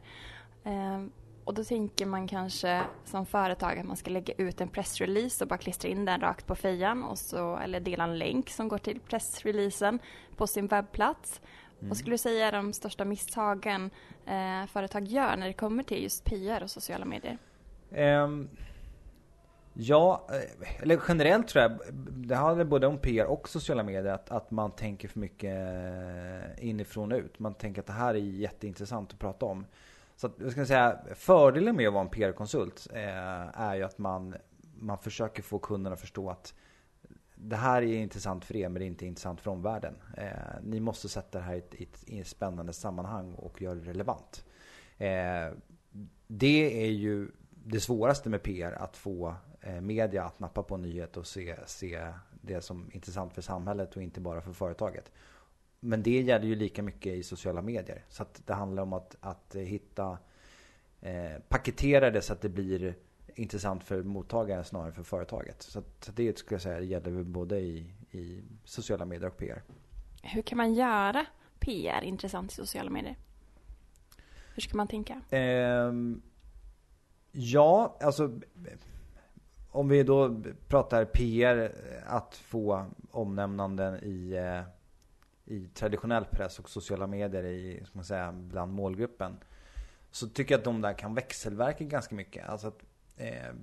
Eh, 0.64 1.04
och 1.44 1.54
då 1.54 1.64
tänker 1.64 2.06
man 2.06 2.28
kanske 2.28 2.82
som 3.04 3.26
företag 3.26 3.78
att 3.78 3.86
man 3.86 3.96
ska 3.96 4.10
lägga 4.10 4.34
ut 4.34 4.60
en 4.60 4.68
pressrelease 4.68 5.44
och 5.44 5.48
bara 5.48 5.58
klistra 5.58 5.88
in 5.88 6.04
den 6.04 6.20
rakt 6.20 6.46
på 6.46 6.54
fejan 6.54 7.04
och 7.04 7.18
så, 7.18 7.56
eller 7.56 7.80
dela 7.80 8.04
en 8.04 8.18
länk 8.18 8.50
som 8.50 8.68
går 8.68 8.78
till 8.78 9.00
pressreleasen 9.00 9.98
på 10.36 10.46
sin 10.46 10.66
webbplats. 10.66 11.40
Mm. 11.78 11.88
Vad 11.88 11.96
skulle 11.96 12.14
du 12.14 12.18
säga 12.18 12.48
är 12.48 12.52
de 12.52 12.72
största 12.72 13.04
misstagen 13.04 13.90
eh, 14.26 14.66
företag 14.66 15.04
gör 15.04 15.36
när 15.36 15.46
det 15.46 15.52
kommer 15.52 15.82
till 15.82 16.02
just 16.02 16.24
PR 16.24 16.62
och 16.62 16.70
sociala 16.70 17.04
medier? 17.04 17.38
Um, 17.90 18.48
ja, 19.74 20.26
eh, 20.30 20.82
eller 20.82 21.00
generellt 21.08 21.48
tror 21.48 21.62
jag, 21.62 21.78
det 22.10 22.34
handlar 22.34 22.64
både 22.64 22.86
om 22.86 22.98
PR 22.98 23.24
och 23.24 23.48
sociala 23.48 23.82
medier, 23.82 24.12
att, 24.12 24.30
att 24.30 24.50
man 24.50 24.70
tänker 24.70 25.08
för 25.08 25.20
mycket 25.20 25.54
eh, 25.54 26.68
inifrån 26.68 27.12
och 27.12 27.18
ut. 27.18 27.38
Man 27.38 27.54
tänker 27.54 27.80
att 27.80 27.86
det 27.86 27.92
här 27.92 28.14
är 28.14 28.18
jätteintressant 28.18 29.12
att 29.12 29.18
prata 29.18 29.46
om. 29.46 29.66
Så 30.16 30.26
att, 30.26 30.32
jag 30.40 30.52
ska 30.52 30.66
säga, 30.66 30.98
fördelen 31.14 31.76
med 31.76 31.88
att 31.88 31.94
vara 31.94 32.04
en 32.04 32.10
PR-konsult 32.10 32.88
eh, 32.92 33.60
är 33.60 33.74
ju 33.74 33.82
att 33.82 33.98
man, 33.98 34.34
man 34.78 34.98
försöker 34.98 35.42
få 35.42 35.58
kunderna 35.58 35.94
att 35.94 36.00
förstå 36.00 36.30
att 36.30 36.54
det 37.34 37.56
här 37.56 37.82
är 37.82 37.96
intressant 37.96 38.44
för 38.44 38.56
er 38.56 38.68
men 38.68 38.80
det 38.80 38.84
är 38.84 38.86
inte 38.86 39.06
intressant 39.06 39.40
för 39.40 39.50
omvärlden. 39.50 39.94
Eh, 40.16 40.28
ni 40.62 40.80
måste 40.80 41.08
sätta 41.08 41.38
det 41.38 41.44
här 41.44 41.54
i 41.54 41.58
ett, 41.58 41.74
i 41.74 41.82
ett, 41.82 42.04
i 42.06 42.20
ett 42.20 42.26
spännande 42.26 42.72
sammanhang 42.72 43.34
och 43.34 43.62
göra 43.62 43.74
det 43.74 43.90
relevant. 43.90 44.44
Eh, 44.98 45.52
det 46.26 46.84
är 46.84 46.90
ju 46.90 47.28
det 47.50 47.80
svåraste 47.80 48.28
med 48.28 48.42
PR, 48.42 48.72
att 48.72 48.96
få 48.96 49.34
media 49.80 50.24
att 50.24 50.40
nappa 50.40 50.62
på 50.62 50.74
en 50.74 50.82
nyhet 50.82 51.16
och 51.16 51.26
se, 51.26 51.56
se 51.66 52.08
det 52.30 52.60
som 52.60 52.90
intressant 52.92 53.32
för 53.32 53.42
samhället 53.42 53.96
och 53.96 54.02
inte 54.02 54.20
bara 54.20 54.40
för 54.40 54.52
företaget. 54.52 55.12
Men 55.80 56.02
det 56.02 56.22
gäller 56.22 56.46
ju 56.46 56.54
lika 56.54 56.82
mycket 56.82 57.14
i 57.14 57.22
sociala 57.22 57.62
medier. 57.62 58.04
Så 58.08 58.22
att 58.22 58.42
det 58.46 58.54
handlar 58.54 58.82
om 58.82 58.92
att, 58.92 59.16
att 59.20 59.54
hitta, 59.54 60.18
eh, 61.00 61.40
paketera 61.48 62.10
det 62.10 62.22
så 62.22 62.32
att 62.32 62.40
det 62.40 62.48
blir 62.48 62.94
intressant 63.34 63.84
för 63.84 64.02
mottagaren 64.02 64.64
snarare 64.64 64.92
för 64.92 65.02
företaget. 65.02 65.62
Så, 65.62 65.78
att, 65.78 66.04
så 66.04 66.12
det 66.12 66.38
skulle 66.38 66.54
jag 66.54 66.62
säga 66.62 66.80
gäller 66.80 67.22
både 67.22 67.60
i, 67.60 67.94
i 68.10 68.42
sociala 68.64 69.04
medier 69.04 69.28
och 69.28 69.36
PR. 69.36 69.62
Hur 70.22 70.42
kan 70.42 70.58
man 70.58 70.74
göra 70.74 71.26
PR 71.58 72.02
intressant 72.02 72.52
i 72.52 72.54
sociala 72.54 72.90
medier? 72.90 73.16
Hur 74.54 74.62
ska 74.62 74.76
man 74.76 74.88
tänka? 74.88 75.20
Eh, 75.30 75.92
ja, 77.32 77.96
alltså 78.00 78.40
om 79.74 79.88
vi 79.88 80.02
då 80.02 80.42
pratar 80.68 81.04
PR, 81.04 81.72
att 82.06 82.36
få 82.36 82.86
omnämnanden 83.10 84.04
i 84.04 84.32
eh, 84.32 84.74
i 85.44 85.68
traditionell 85.68 86.24
press 86.24 86.58
och 86.58 86.70
sociala 86.70 87.06
medier 87.06 87.44
i, 87.44 87.82
ska 87.84 87.98
man 87.98 88.04
säga, 88.04 88.32
bland 88.32 88.72
målgruppen. 88.72 89.36
Så 90.10 90.28
tycker 90.28 90.54
jag 90.54 90.58
att 90.58 90.64
de 90.64 90.80
där 90.80 90.92
kan 90.92 91.14
växelverka 91.14 91.84
ganska 91.84 92.14
mycket. 92.14 92.48
Alltså 92.48 92.68
att 92.68 92.84
eh, 93.16 93.54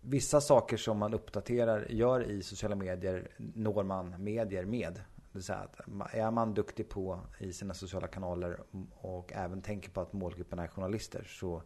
vissa 0.00 0.40
saker 0.40 0.76
som 0.76 0.98
man 0.98 1.14
uppdaterar, 1.14 1.86
gör 1.88 2.30
i 2.30 2.42
sociala 2.42 2.76
medier, 2.76 3.28
når 3.36 3.82
man 3.82 4.24
medier 4.24 4.64
med. 4.64 4.94
Det 4.94 5.32
vill 5.32 5.42
säga 5.42 5.58
att 5.58 6.14
är 6.14 6.30
man 6.30 6.54
duktig 6.54 6.88
på 6.88 7.20
i 7.38 7.52
sina 7.52 7.74
sociala 7.74 8.06
kanaler 8.06 8.60
och 8.94 9.32
även 9.32 9.62
tänker 9.62 9.90
på 9.90 10.00
att 10.00 10.12
målgruppen 10.12 10.58
är 10.58 10.66
journalister 10.66 11.24
så, 11.24 11.62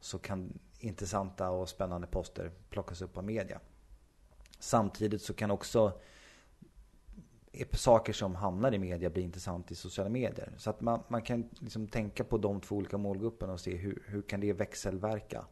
så 0.00 0.18
kan 0.18 0.58
intressanta 0.82 1.50
och 1.50 1.68
spännande 1.68 2.06
poster 2.06 2.50
plockas 2.70 3.02
upp 3.02 3.16
av 3.16 3.24
media. 3.24 3.60
Samtidigt 4.58 5.22
så 5.22 5.34
kan 5.34 5.50
också 5.50 6.00
saker 7.72 8.12
som 8.12 8.34
hamnar 8.34 8.74
i 8.74 8.78
media 8.78 9.10
bli 9.10 9.22
intressant 9.22 9.70
i 9.70 9.74
sociala 9.74 10.10
medier. 10.10 10.52
Så 10.56 10.70
att 10.70 10.80
man, 10.80 11.02
man 11.08 11.22
kan 11.22 11.48
liksom 11.58 11.88
tänka 11.88 12.24
på 12.24 12.38
de 12.38 12.60
två 12.60 12.76
olika 12.76 12.98
målgrupperna 12.98 13.52
och 13.52 13.60
se 13.60 13.76
hur, 13.76 14.02
hur 14.06 14.22
kan 14.22 14.40
det 14.40 14.52
växelverka? 14.52 15.44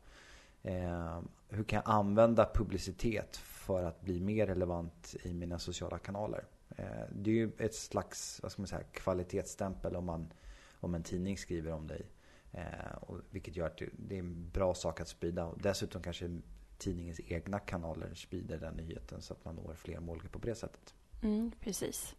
Eh, 0.62 1.20
hur 1.48 1.64
kan 1.64 1.82
jag 1.84 1.94
använda 1.94 2.50
publicitet 2.54 3.36
för 3.36 3.82
att 3.84 4.00
bli 4.00 4.20
mer 4.20 4.46
relevant 4.46 5.16
i 5.22 5.34
mina 5.34 5.58
sociala 5.58 5.98
kanaler? 5.98 6.44
Eh, 6.76 6.84
det 7.12 7.30
är 7.30 7.34
ju 7.34 7.50
ett 7.58 7.74
slags 7.74 8.40
vad 8.42 8.52
ska 8.52 8.62
man 8.62 8.68
säga, 8.68 8.82
kvalitetsstämpel 8.92 9.96
om, 9.96 10.04
man, 10.04 10.32
om 10.80 10.94
en 10.94 11.02
tidning 11.02 11.38
skriver 11.38 11.72
om 11.72 11.86
dig. 11.86 12.06
Eh, 12.52 12.94
och, 13.00 13.18
vilket 13.30 13.56
gör 13.56 13.66
att 13.66 13.82
det, 13.92 14.14
är 14.14 14.18
en 14.18 14.50
bra 14.50 14.74
sak 14.74 15.00
att 15.00 15.08
sprida. 15.08 15.44
Och 15.44 15.58
dessutom 15.62 16.02
kanske 16.02 16.40
tidningens 16.78 17.20
egna 17.20 17.58
kanaler 17.58 18.14
sprider 18.14 18.58
den 18.58 18.74
nyheten 18.74 19.22
så 19.22 19.34
att 19.34 19.44
man 19.44 19.54
når 19.54 19.74
fler 19.74 20.00
målgrupper 20.00 20.38
på 20.38 20.46
det 20.46 20.54
sättet. 20.54 20.94
Mm, 21.22 21.52
precis. 21.60 22.14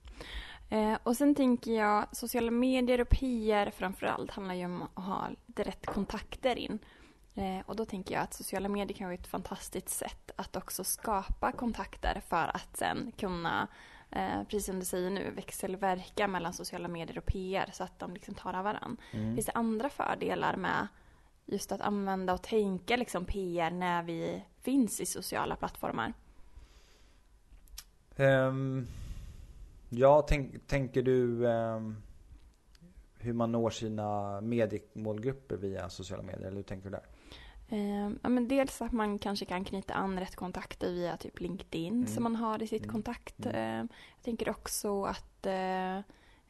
Eh, 0.70 0.98
och 1.04 1.18
sen 1.18 1.36
tänker 1.36 1.72
jag, 1.72 2.16
sociala 2.16 2.52
medier 2.52 3.02
och 3.02 3.10
PR 3.10 3.72
framförallt 3.72 4.32
handlar 4.32 4.56
ju 4.56 4.66
om 4.66 4.82
att 4.82 5.04
ha 5.04 5.30
lite 5.48 5.64
rätt 5.64 5.86
kontakter 5.86 6.56
in. 6.56 6.80
Eh, 7.36 7.60
och 7.66 7.76
då 7.76 7.86
tänker 7.86 8.14
jag 8.16 8.24
att 8.24 8.34
sociala 8.34 8.70
medier 8.70 8.98
kan 8.98 9.08
vara 9.08 9.16
ett 9.16 9.28
fantastiskt 9.28 9.90
sätt 9.90 10.32
att 10.36 10.56
också 10.56 10.84
skapa 10.84 11.52
kontakter 11.52 12.22
för 12.28 12.56
att 12.56 12.78
sen 12.78 13.12
kunna, 13.18 13.68
eh, 14.12 14.44
precis 14.44 14.66
som 14.66 14.80
du 14.80 14.86
säger 14.86 15.10
nu, 15.10 15.32
växelverka 15.32 16.28
mellan 16.28 16.54
sociala 16.54 16.88
medier 16.88 17.18
och 17.18 17.26
PR 17.26 17.70
så 17.74 17.84
att 17.84 18.00
de 18.00 18.14
liksom 18.14 18.34
tar 18.34 18.54
av 18.54 18.64
varandra. 18.64 19.04
Mm. 19.12 19.36
Finns 19.36 19.46
det 19.46 19.52
andra 19.52 19.90
fördelar 19.90 20.56
med 20.56 20.88
just 21.46 21.72
att 21.72 21.82
använda 21.82 22.34
och 22.34 22.42
tänka 22.42 22.96
liksom 22.96 23.26
PR 23.26 23.72
när 23.72 24.04
vi 24.04 24.44
finns 24.62 25.02
i 25.02 25.06
sociala 25.06 25.56
plattformar? 25.56 26.14
Um, 28.18 28.88
ja, 29.90 30.22
tänk, 30.28 30.68
tänker 30.68 31.02
du 31.02 31.46
um, 31.46 32.04
hur 33.18 33.34
man 33.34 33.52
når 33.52 33.70
sina 33.70 34.42
mediemålgrupper 34.42 35.58
via 35.58 35.90
sociala 35.90 36.24
medier? 36.24 36.48
Eller 36.48 36.56
hur 36.56 36.64
tänker 36.64 36.90
du 36.90 36.92
där? 36.92 37.06
Uh, 37.72 38.12
ja, 38.22 38.30
men 38.30 38.48
dels 38.48 38.82
att 38.82 38.92
man 38.92 39.20
kanske 39.20 39.46
kan 39.46 39.64
knyta 39.64 39.94
an 39.94 40.20
rätt 40.20 40.36
kontakter 40.36 40.92
via 40.92 41.18
typ 41.18 41.40
LinkedIn 41.40 41.94
mm. 41.94 42.08
som 42.08 42.24
man 42.24 42.36
har 42.36 42.64
i 42.64 42.68
sitt 42.68 42.84
mm. 42.84 42.94
kontakt. 42.94 43.46
Uh, 43.46 43.78
jag 43.78 44.24
tänker 44.24 44.50
också 44.50 45.04
att 45.04 45.48
uh, 45.48 46.04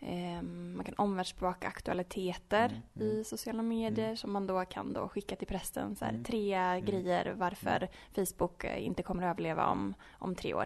Um, 0.03 0.73
man 0.75 0.85
kan 0.85 0.93
omvärldsbevaka 0.97 1.67
aktualiteter 1.67 2.65
mm, 2.65 2.81
mm, 3.09 3.21
i 3.21 3.23
sociala 3.23 3.63
medier 3.63 4.05
mm. 4.05 4.17
som 4.17 4.31
man 4.31 4.47
då 4.47 4.65
kan 4.65 4.93
då 4.93 5.07
skicka 5.07 5.35
till 5.35 5.47
prästen. 5.47 5.95
Så 5.95 6.05
här, 6.05 6.11
mm. 6.11 6.23
Tre 6.23 6.53
mm. 6.53 6.85
grejer 6.85 7.33
varför 7.37 7.89
mm. 8.15 8.25
Facebook 8.25 8.63
eh, 8.63 8.85
inte 8.85 9.03
kommer 9.03 9.23
att 9.23 9.33
överleva 9.33 9.67
om, 9.67 9.93
om 10.11 10.35
tre 10.35 10.53
år. 10.53 10.65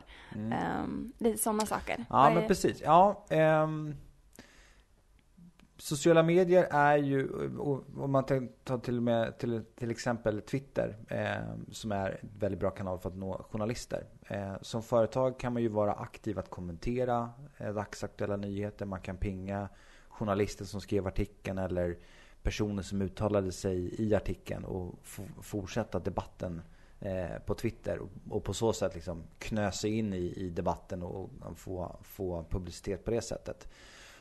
Lite 1.17 1.37
sådana 1.37 1.65
saker. 1.65 2.05
Ja, 2.09 2.29
men 2.29 2.47
precis. 2.47 2.81
Ja, 2.81 3.25
um, 3.63 3.95
sociala 5.77 6.23
medier 6.23 6.67
är 6.71 6.97
ju, 6.97 7.29
om 7.97 8.11
man 8.11 8.25
tar 8.63 8.77
till, 8.77 9.01
med, 9.01 9.37
till, 9.37 9.63
till 9.75 9.91
exempel 9.91 10.41
Twitter, 10.41 10.95
eh, 11.07 11.71
som 11.71 11.91
är 11.91 12.19
en 12.21 12.29
väldigt 12.39 12.59
bra 12.59 12.69
kanal 12.69 12.99
för 12.99 13.09
att 13.09 13.15
nå 13.15 13.45
journalister. 13.51 14.03
Eh, 14.27 14.53
som 14.61 14.83
företag 14.83 15.39
kan 15.39 15.53
man 15.53 15.61
ju 15.61 15.67
vara 15.67 15.93
aktiv 15.93 16.39
att 16.39 16.49
kommentera 16.49 17.29
eh, 17.57 17.73
dagsaktuella 17.73 18.35
nyheter. 18.35 18.85
Man 18.85 19.01
kan 19.01 19.17
pinga 19.17 19.69
journalister 20.09 20.65
som 20.65 20.81
skrev 20.81 21.07
artikeln 21.07 21.57
eller 21.57 21.97
personer 22.41 22.83
som 22.83 23.01
uttalade 23.01 23.51
sig 23.51 24.01
i 24.01 24.15
artikeln 24.15 24.65
och 24.65 24.95
fortsätta 25.41 25.99
debatten 25.99 26.61
eh, 26.99 27.39
på 27.45 27.53
Twitter 27.53 27.99
och, 27.99 28.09
och, 28.29 28.43
på 28.43 28.53
så 28.53 28.73
sätt 28.73 28.95
liksom 28.95 29.23
knö 29.39 29.71
sig 29.71 29.97
in 29.97 30.13
i, 30.13 30.33
i 30.35 30.49
debatten 30.49 31.03
och, 31.03 31.29
och 31.39 31.57
få, 31.57 31.95
få 32.01 32.45
publicitet 32.49 33.05
på 33.05 33.11
det 33.11 33.21
sättet. 33.21 33.67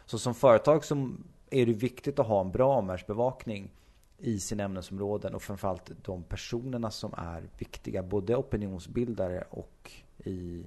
Så 0.06 0.18
som 0.18 0.34
företag 0.34 0.84
som 0.84 1.25
är 1.51 1.67
det 1.67 1.73
viktigt 1.73 2.19
att 2.19 2.27
ha 2.27 2.41
en 2.41 2.51
bra 2.51 2.77
omvärldsbevakning 2.77 3.71
i 4.19 4.41
sina 4.41 4.65
ämnesområden 4.65 5.35
och 5.35 5.43
framförallt 5.43 5.91
de 6.03 6.23
personerna 6.23 6.91
som 6.91 7.15
är 7.17 7.49
viktiga, 7.59 8.03
både 8.03 8.37
opinionsbildare 8.37 9.45
och 9.51 9.93
i, 10.19 10.67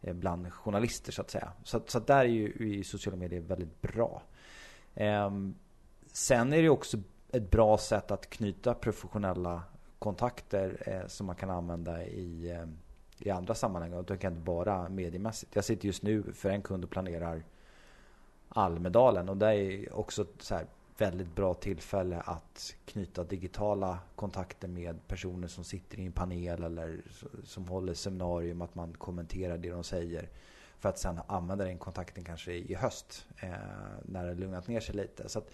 eh, 0.00 0.14
bland 0.14 0.52
journalister 0.52 1.12
så 1.12 1.22
att 1.22 1.30
säga. 1.30 1.52
Så, 1.64 1.80
så 1.86 1.98
där 1.98 2.18
är 2.18 2.24
ju, 2.24 2.48
i 2.48 2.84
sociala 2.84 3.16
medier 3.16 3.40
väldigt 3.40 3.80
bra. 3.80 4.22
Eh, 4.94 5.30
sen 6.12 6.52
är 6.52 6.62
det 6.62 6.68
också 6.68 6.98
ett 7.32 7.50
bra 7.50 7.78
sätt 7.78 8.10
att 8.10 8.30
knyta 8.30 8.74
professionella 8.74 9.62
kontakter 9.98 10.82
eh, 10.86 11.06
som 11.06 11.26
man 11.26 11.36
kan 11.36 11.50
använda 11.50 12.04
i, 12.06 12.50
eh, 12.50 12.66
i 13.18 13.30
andra 13.30 13.54
sammanhang. 13.54 13.92
Och 13.92 14.04
det 14.04 14.16
kan 14.16 14.32
inte 14.32 14.44
bara 14.44 14.88
mediemässigt. 14.88 15.56
Jag 15.56 15.64
sitter 15.64 15.86
just 15.86 16.02
nu 16.02 16.32
för 16.32 16.50
en 16.50 16.62
kund 16.62 16.84
och 16.84 16.90
planerar 16.90 17.44
Almedalen 18.48 19.28
och 19.28 19.36
det 19.36 19.54
är 19.54 19.96
också 19.96 20.26
så 20.38 20.54
här 20.54 20.66
väldigt 20.98 21.34
bra 21.34 21.54
tillfälle 21.54 22.20
att 22.20 22.74
knyta 22.84 23.24
digitala 23.24 23.98
kontakter 24.16 24.68
med 24.68 25.06
personer 25.06 25.48
som 25.48 25.64
sitter 25.64 25.98
i 25.98 26.06
en 26.06 26.12
panel 26.12 26.64
eller 26.64 27.00
som 27.44 27.68
håller 27.68 27.94
seminarium, 27.94 28.62
att 28.62 28.74
man 28.74 28.94
kommenterar 28.94 29.58
det 29.58 29.70
de 29.70 29.84
säger. 29.84 30.28
För 30.78 30.88
att 30.88 30.98
sen 30.98 31.20
använda 31.26 31.64
den 31.64 31.78
kontakten 31.78 32.24
kanske 32.24 32.52
i 32.52 32.74
höst 32.74 33.26
eh, 33.36 33.50
när 34.02 34.26
det 34.26 34.34
lugnat 34.34 34.68
ner 34.68 34.80
sig 34.80 34.94
lite. 34.94 35.28
Så 35.28 35.38
att, 35.38 35.50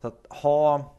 så 0.00 0.08
att 0.08 0.26
ha, 0.28 0.94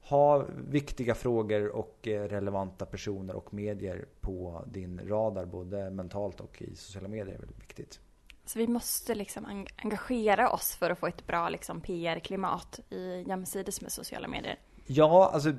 ha 0.00 0.44
viktiga 0.68 1.14
frågor 1.14 1.68
och 1.68 2.08
eh, 2.08 2.28
relevanta 2.28 2.86
personer 2.86 3.34
och 3.36 3.54
medier 3.54 4.04
på 4.20 4.64
din 4.72 5.00
radar 5.08 5.44
både 5.44 5.90
mentalt 5.90 6.40
och 6.40 6.62
i 6.62 6.76
sociala 6.76 7.08
medier 7.08 7.34
är 7.34 7.38
väldigt 7.38 7.62
viktigt. 7.62 8.00
Så 8.44 8.58
vi 8.58 8.66
måste 8.66 9.14
liksom 9.14 9.66
engagera 9.76 10.50
oss 10.50 10.74
för 10.74 10.90
att 10.90 10.98
få 10.98 11.06
ett 11.06 11.26
bra 11.26 11.48
liksom, 11.48 11.80
PR-klimat 11.80 12.80
i 12.90 13.24
jämsides 13.26 13.80
med 13.80 13.92
sociala 13.92 14.28
medier. 14.28 14.58
Ja, 14.86 15.30
alltså 15.34 15.52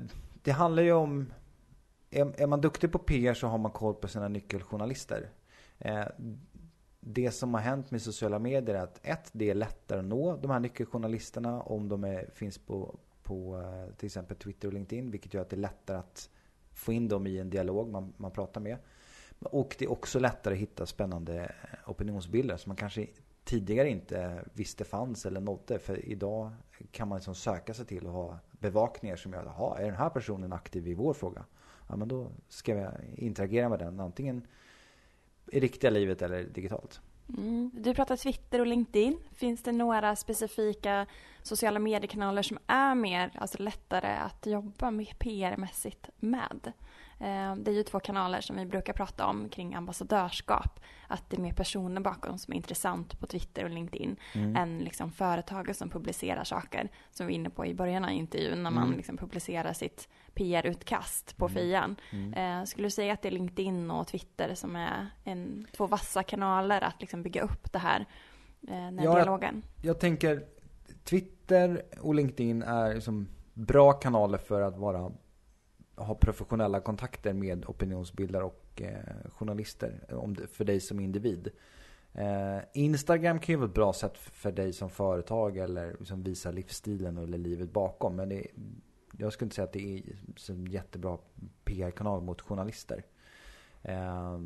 det 0.44 0.52
handlar 0.52 0.84
ju 0.84 0.92
om... 0.92 1.34
Är, 2.10 2.42
är 2.42 2.48
man 2.48 2.62
duktig 2.62 2.92
på 2.92 3.00
PR 3.00 3.34
så 3.34 3.48
har 3.48 3.58
man 3.58 3.72
koll 3.72 3.94
på 3.94 4.08
sina 4.08 4.28
nyckeljournalister. 4.28 5.30
Eh, 5.80 6.06
det 7.00 7.32
som 7.32 7.54
har 7.54 7.62
hänt 7.62 7.92
med 7.92 8.02
sociala 8.02 8.40
medier 8.40 8.76
är 8.76 8.84
att 8.84 9.00
ett, 9.04 9.30
det 9.32 9.50
är 9.50 9.56
lättare 9.56 10.00
att 10.00 10.06
nå 10.06 10.38
de 10.38 10.52
här 10.52 10.60
nyckeljournalisterna 10.60 11.62
om 11.62 11.90
de 11.90 12.04
är, 12.04 12.30
finns 12.34 12.58
på, 12.58 13.00
på 13.24 13.62
eh, 13.62 13.96
till 13.96 14.06
exempel 14.06 14.38
Twitter 14.38 14.68
och 14.68 14.74
LinkedIn. 14.74 15.12
Vilket 15.12 15.34
gör 15.34 15.42
att 15.42 15.50
det 15.50 15.56
är 15.56 15.58
lättare 15.58 15.98
att 15.98 16.30
få 16.74 16.94
in 16.94 17.08
dem 17.08 17.28
i 17.28 17.40
en 17.40 17.50
dialog 17.50 17.90
man, 17.90 18.14
man 18.18 18.32
pratar 18.32 18.62
med. 18.62 18.78
Och 19.46 19.76
det 19.80 19.86
är 19.86 19.92
också 19.92 20.20
lättare 20.20 20.54
att 20.54 20.60
hitta 20.60 20.86
spännande 20.86 21.56
opinionsbilder 21.86 22.58
som 22.58 22.70
man 22.70 22.78
kanske 22.78 23.08
tidigare 23.44 23.90
inte 23.90 24.46
visste 24.54 24.84
fanns 24.84 25.26
eller 25.26 25.42
nådde. 25.42 25.80
För 25.80 26.06
idag 26.06 26.52
kan 26.92 27.08
man 27.08 27.18
liksom 27.18 27.36
söka 27.36 27.74
sig 27.74 27.86
till 27.86 28.06
och 28.08 28.14
ha 28.14 28.40
bevakningar 28.52 29.16
som 29.16 29.34
gör 29.34 29.46
att, 29.46 29.80
är 29.80 29.86
den 29.86 29.96
här 29.96 30.10
personen 30.10 30.54
aktiv 30.54 30.88
i 30.88 30.94
vår 30.94 31.14
fråga? 31.14 31.46
Ja, 31.90 31.96
men 31.96 32.08
då 32.08 32.32
ska 32.50 32.76
jag 32.76 32.92
interagera 33.16 33.70
med 33.70 33.80
den 33.80 34.00
antingen 34.00 34.48
i 35.48 35.60
riktiga 35.60 35.90
livet 35.92 36.22
eller 36.22 36.44
digitalt. 36.44 37.02
Mm. 37.38 37.72
Du 37.74 37.94
pratar 37.94 38.18
Twitter 38.18 38.60
och 38.60 38.68
LinkedIn. 38.68 39.18
Finns 39.32 39.64
det 39.64 39.72
några 39.72 40.16
specifika 40.16 41.06
sociala 41.44 41.80
mediekanaler 41.80 42.42
som 42.42 42.58
är 42.68 42.96
mer, 42.96 43.32
alltså 43.36 43.64
lättare 43.64 44.18
att 44.18 44.46
jobba 44.46 44.92
med 44.92 45.20
PR-mässigt 45.20 46.10
med? 46.16 46.74
Eh, 47.24 47.56
det 47.56 47.72
är 47.72 47.76
ju 47.76 47.84
två 47.84 48.00
kanaler 48.00 48.42
som 48.42 48.56
vi 48.56 48.66
brukar 48.66 48.94
prata 48.94 49.26
om 49.26 49.50
kring 49.50 49.76
ambassadörskap. 49.76 50.80
Att 51.08 51.30
det 51.30 51.38
är 51.38 51.42
mer 51.42 51.54
personer 51.54 52.02
bakom 52.02 52.38
som 52.38 52.54
är 52.54 52.58
intressant 52.58 53.20
på 53.20 53.28
Twitter 53.28 53.64
och 53.64 53.70
LinkedIn 53.70 54.16
mm. 54.34 54.56
än 54.56 54.80
liksom 54.80 55.12
företag 55.12 55.76
som 55.76 55.90
publicerar 55.90 56.44
saker. 56.44 56.90
Som 57.12 57.28
vi 57.28 57.34
var 57.34 57.36
inne 57.36 57.50
på 57.50 57.66
i 57.66 57.74
början 57.74 58.06
av 58.06 58.12
intervjun 58.12 58.64
när 58.64 58.72
man 58.72 58.84
mm. 58.84 58.98
liksom 58.98 59.18
publicerar 59.18 59.74
sitt 59.74 60.10
PR-utkast 60.34 61.38
på 61.38 61.46
mm. 61.46 61.56
Fian. 61.56 61.96
Mm. 62.12 62.34
Eh, 62.34 62.66
skulle 62.66 62.86
du 62.88 62.92
säga 62.92 63.14
att 63.14 63.22
det 63.22 63.30
är 63.30 63.32
LinkedIn 63.32 63.92
och 63.92 64.08
Twitter 64.08 64.56
som 64.56 64.76
är 64.76 65.08
en, 65.24 65.68
två 65.72 65.88
vassa 65.88 66.24
kanaler 66.24 66.82
att 66.82 67.02
liksom 67.02 67.24
bygga 67.24 67.42
upp 67.42 67.74
det 67.74 67.80
här, 67.80 68.06
eh, 68.68 68.68
den 68.68 69.00
ja, 69.04 69.16
dialogen? 69.16 69.64
Jag, 69.76 69.86
jag 69.86 70.00
tänker 70.00 70.53
Twitter 71.04 71.82
och 72.00 72.16
LinkedIn 72.16 72.62
är 72.62 72.94
liksom 72.94 73.28
bra 73.54 73.94
kanaler 73.94 74.38
för 74.38 74.62
att 74.62 74.78
vara 74.78 75.12
ha 75.96 76.16
professionella 76.16 76.80
kontakter 76.80 77.34
med 77.34 77.66
opinionsbildare 77.66 78.44
och 78.44 78.82
eh, 78.82 79.32
journalister 79.32 80.14
om 80.14 80.36
för 80.52 80.66
dig 80.66 80.80
som 80.80 81.00
individ. 81.00 81.50
Eh, 82.14 82.60
Instagram 82.74 83.40
kan 83.40 83.54
ju 83.54 83.58
vara 83.58 83.68
ett 83.68 83.76
bra 83.76 83.94
sätt 83.94 84.18
för 84.18 84.52
dig 84.52 84.74
som 84.74 84.90
företag 84.90 85.58
eller 85.58 85.96
som 86.04 86.24
visar 86.24 86.54
livsstilen 86.54 87.18
eller 87.18 87.38
livet 87.38 87.74
bakom. 87.74 88.16
Men 88.16 88.30
det, 88.30 88.48
jag 89.18 89.34
skulle 89.34 89.46
inte 89.46 89.56
säga 89.56 89.66
att 89.66 89.74
det 89.74 89.98
är 89.98 90.02
en 90.50 90.66
jättebra 90.66 91.18
PR-kanal 91.64 92.22
mot 92.22 92.42
journalister. 92.42 93.06
Eh, 93.82 94.40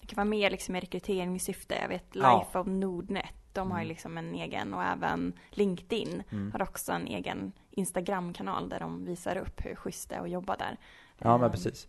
det 0.00 0.06
kan 0.06 0.16
vara 0.16 0.24
mer 0.24 0.50
liksom 0.50 0.76
i 0.76 0.80
rekryteringssyfte. 0.80 1.74
Jag 1.74 1.88
vet 1.88 2.14
Life 2.14 2.50
ja. 2.52 2.60
of 2.60 2.66
Nordnet. 2.66 3.35
De 3.56 3.70
har 3.70 3.78
ju 3.78 3.84
mm. 3.84 3.88
liksom 3.88 4.18
en 4.18 4.34
egen 4.34 4.74
och 4.74 4.82
även 4.82 5.32
LinkedIn 5.50 6.22
mm. 6.30 6.52
har 6.52 6.62
också 6.62 6.92
en 6.92 7.06
egen 7.06 7.52
Instagram-kanal 7.70 8.68
där 8.68 8.80
de 8.80 9.04
visar 9.04 9.36
upp 9.36 9.64
hur 9.64 9.74
schysst 9.74 10.08
det 10.08 10.14
är 10.14 10.20
att 10.20 10.30
jobba 10.30 10.56
där. 10.56 10.76
Ja 11.18 11.38
men 11.38 11.46
ehm. 11.46 11.52
precis. 11.52 11.88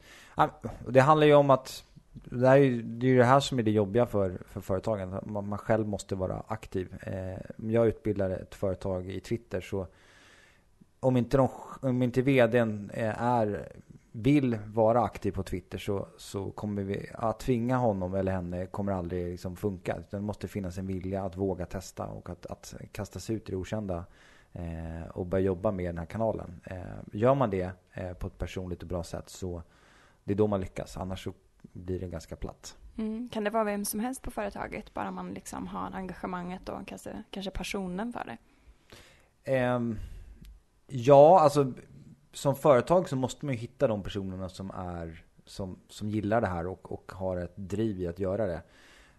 Det 0.89 0.99
handlar 0.99 1.27
ju 1.27 1.33
om 1.33 1.49
att 1.49 1.83
det, 2.13 2.47
är 2.47 2.55
ju, 2.55 2.81
det 2.81 3.05
är 3.05 3.09
ju 3.09 3.17
det 3.17 3.25
här 3.25 3.39
som 3.39 3.59
är 3.59 3.63
det 3.63 3.71
jobbiga 3.71 4.05
för, 4.05 4.41
för 4.47 4.61
företagen. 4.61 5.19
Man, 5.25 5.47
man 5.47 5.59
själv 5.59 5.87
måste 5.87 6.15
vara 6.15 6.43
aktiv. 6.47 6.95
Om 7.57 7.71
jag 7.71 7.87
utbildar 7.87 8.29
ett 8.29 8.55
företag 8.55 9.09
i 9.09 9.19
Twitter 9.19 9.61
så 9.61 9.87
om 10.99 11.17
inte, 11.17 11.37
de, 11.37 11.49
om 11.81 12.03
inte 12.03 12.21
vdn 12.21 12.91
eh, 12.93 13.21
är, 13.21 13.71
vill 14.19 14.57
vara 14.65 15.01
aktiv 15.01 15.31
på 15.31 15.43
Twitter 15.43 15.77
så, 15.77 16.07
så 16.17 16.51
kommer 16.51 16.83
vi 16.83 17.09
att 17.13 17.39
tvinga 17.39 17.77
honom 17.77 18.13
eller 18.13 18.31
henne 18.31 18.65
kommer 18.65 18.91
aldrig 18.91 19.31
liksom 19.31 19.55
funka. 19.55 19.97
Det 20.09 20.19
måste 20.19 20.47
finnas 20.47 20.77
en 20.77 20.87
vilja 20.87 21.23
att 21.23 21.35
våga 21.35 21.65
testa 21.65 22.07
och 22.07 22.29
att, 22.29 22.45
att 22.45 22.75
kasta 22.91 23.19
sig 23.19 23.35
ut 23.35 23.49
i 23.49 23.51
det 23.51 23.57
okända 23.57 24.05
eh, 24.53 25.07
och 25.13 25.25
börja 25.25 25.45
jobba 25.45 25.71
med 25.71 25.85
den 25.85 25.97
här 25.97 26.05
kanalen. 26.05 26.61
Eh, 26.63 26.77
gör 27.13 27.35
man 27.35 27.49
det 27.49 27.71
eh, 27.93 28.13
på 28.13 28.27
ett 28.27 28.37
personligt 28.37 28.81
och 28.81 28.87
bra 28.87 29.03
sätt 29.03 29.29
så 29.29 29.61
det 30.23 30.33
är 30.33 30.37
då 30.37 30.47
man 30.47 30.61
lyckas. 30.61 30.97
Annars 30.97 31.23
så 31.23 31.33
blir 31.61 31.99
det 31.99 32.07
ganska 32.07 32.35
platt. 32.35 32.77
Mm. 32.97 33.29
Kan 33.29 33.43
det 33.43 33.49
vara 33.49 33.63
vem 33.63 33.85
som 33.85 33.99
helst 33.99 34.21
på 34.21 34.31
företaget, 34.31 34.93
bara 34.93 35.11
man 35.11 35.33
liksom 35.33 35.67
har 35.67 35.91
engagemanget 35.93 36.69
och 36.69 36.87
kanske, 36.87 37.23
kanske 37.31 37.51
passionen 37.51 38.13
för 38.13 38.23
det? 38.25 38.37
Ehm, 39.51 39.97
ja, 40.87 41.39
alltså 41.39 41.73
som 42.37 42.55
företag 42.55 43.09
så 43.09 43.15
måste 43.15 43.45
man 43.45 43.55
ju 43.55 43.59
hitta 43.59 43.87
de 43.87 44.03
personerna 44.03 44.49
som 44.49 44.71
är 44.71 45.23
som, 45.45 45.79
som 45.87 46.09
gillar 46.09 46.41
det 46.41 46.47
här 46.47 46.67
och, 46.67 46.91
och 46.91 47.11
har 47.11 47.37
ett 47.37 47.53
driv 47.55 48.01
i 48.01 48.07
att 48.07 48.19
göra 48.19 48.45
det. 48.45 48.61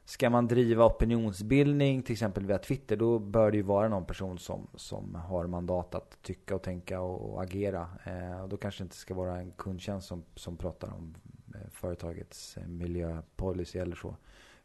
Ska 0.05 0.31
man 0.31 0.49
driva 0.49 0.87
opinionsbildning 0.87 2.03
till 2.03 2.13
exempel 2.13 2.47
via 2.47 2.59
Twitter 2.59 2.97
då 2.97 3.19
bör 3.19 3.51
det 3.51 3.57
ju 3.57 3.63
vara 3.63 3.89
någon 3.89 4.05
person 4.05 4.39
som, 4.39 4.67
som 4.75 5.15
har 5.15 5.47
mandat 5.47 5.95
att 5.95 6.23
tycka 6.23 6.55
och 6.55 6.63
tänka 6.63 7.01
och, 7.01 7.33
och 7.35 7.43
agera. 7.43 7.89
Eh, 8.05 8.43
och 8.43 8.49
då 8.49 8.57
kanske 8.57 8.83
det 8.83 8.85
inte 8.85 8.97
ska 8.97 9.15
vara 9.15 9.39
en 9.39 9.51
kundtjänst 9.51 10.09
som, 10.09 10.25
som 10.35 10.57
pratar 10.57 10.89
om 10.89 11.15
eh, 11.55 11.71
företagets 11.71 12.57
eh, 12.57 12.67
miljöpolicy 12.67 13.79
eller 13.79 13.97
så. 13.97 14.17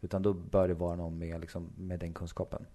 Utan 0.01 0.21
då 0.21 0.33
bör 0.33 0.67
det 0.67 0.73
vara 0.73 0.95
någon 0.95 1.17
med, 1.17 1.41
liksom, 1.41 1.69
med 1.77 1.99
den 1.99 2.13
kunskapen. 2.13 2.65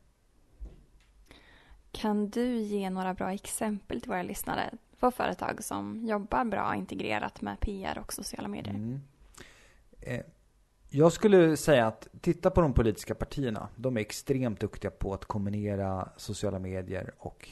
Kan 1.93 2.31
du 2.31 2.57
ge 2.57 2.91
några 2.91 3.15
bra 3.15 3.33
exempel 3.33 4.01
till 4.01 4.11
våra 4.11 4.23
lyssnare 4.23 4.71
på 5.01 5.11
företag 5.11 5.65
som 5.65 6.07
jobbar 6.07 6.45
bra 6.45 6.75
integrerat 6.75 7.43
med 7.43 7.61
PR 7.61 7.99
och 7.99 8.13
sociala 8.13 8.49
medier? 8.49 8.75
Mm. 8.75 9.01
Eh, 10.01 10.21
jag 10.91 11.13
skulle 11.13 11.57
säga 11.57 11.87
att 11.87 12.09
titta 12.21 12.51
på 12.51 12.61
de 12.61 12.73
politiska 12.73 13.15
partierna. 13.15 13.69
De 13.77 13.97
är 13.97 14.01
extremt 14.01 14.61
duktiga 14.61 14.91
på 14.91 15.15
att 15.15 15.25
kombinera 15.25 16.09
sociala 16.17 16.59
medier 16.59 17.13
och 17.19 17.49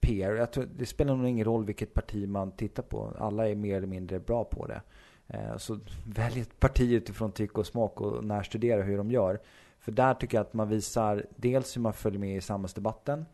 PR. 0.00 0.34
Jag 0.34 0.52
tror, 0.52 0.68
det 0.76 0.86
spelar 0.86 1.16
nog 1.16 1.28
ingen 1.28 1.44
roll 1.44 1.64
vilket 1.64 1.94
parti 1.94 2.28
man 2.28 2.52
tittar 2.52 2.82
på. 2.82 3.12
Alla 3.18 3.48
är 3.48 3.54
mer 3.54 3.76
eller 3.76 3.86
mindre 3.86 4.20
bra 4.20 4.44
på 4.44 4.66
det. 4.66 4.82
Eh, 5.28 5.56
så 5.56 5.78
välj 6.06 6.40
ett 6.40 6.60
parti 6.60 6.92
utifrån 6.92 7.32
tycke 7.32 7.60
och 7.60 7.66
smak 7.66 8.00
och 8.00 8.24
närstudera 8.24 8.82
hur 8.82 8.96
de 8.96 9.10
gör. 9.10 9.40
För 9.78 9.92
där 9.92 10.14
tycker 10.14 10.38
jag 10.38 10.46
att 10.46 10.54
man 10.54 10.68
visar 10.68 11.26
dels 11.36 11.76
hur 11.76 11.80
man 11.80 11.92
följer 11.92 12.20
med 12.20 12.36
i 12.36 12.40
samhällsdebatten 12.40 13.26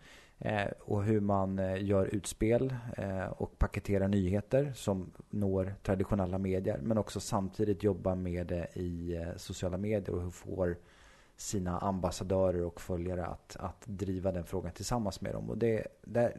Eh, 0.43 0.71
och 0.81 1.05
hur 1.05 1.21
man 1.21 1.59
eh, 1.59 1.85
gör 1.85 2.07
utspel 2.15 2.75
eh, 2.97 3.25
och 3.27 3.59
paketerar 3.59 4.09
nyheter 4.09 4.73
som 4.75 5.13
når 5.31 5.75
traditionella 5.83 6.39
medier. 6.39 6.79
Men 6.83 6.99
också 6.99 7.21
samtidigt 7.21 7.83
jobba 7.83 8.15
med 8.15 8.47
det 8.47 8.69
i 8.75 9.25
sociala 9.37 9.77
medier 9.77 10.11
och 10.11 10.23
hur 10.23 10.31
får 10.31 10.77
sina 11.37 11.79
ambassadörer 11.79 12.65
och 12.65 12.81
följare 12.81 13.27
att, 13.27 13.57
att 13.61 13.87
driva 13.87 14.33
den 14.33 14.45
frågan 14.45 14.73
tillsammans 14.73 15.21
med 15.21 15.35
dem. 15.35 15.51
Och 15.51 15.59
det, 15.59 15.87
där, 16.03 16.37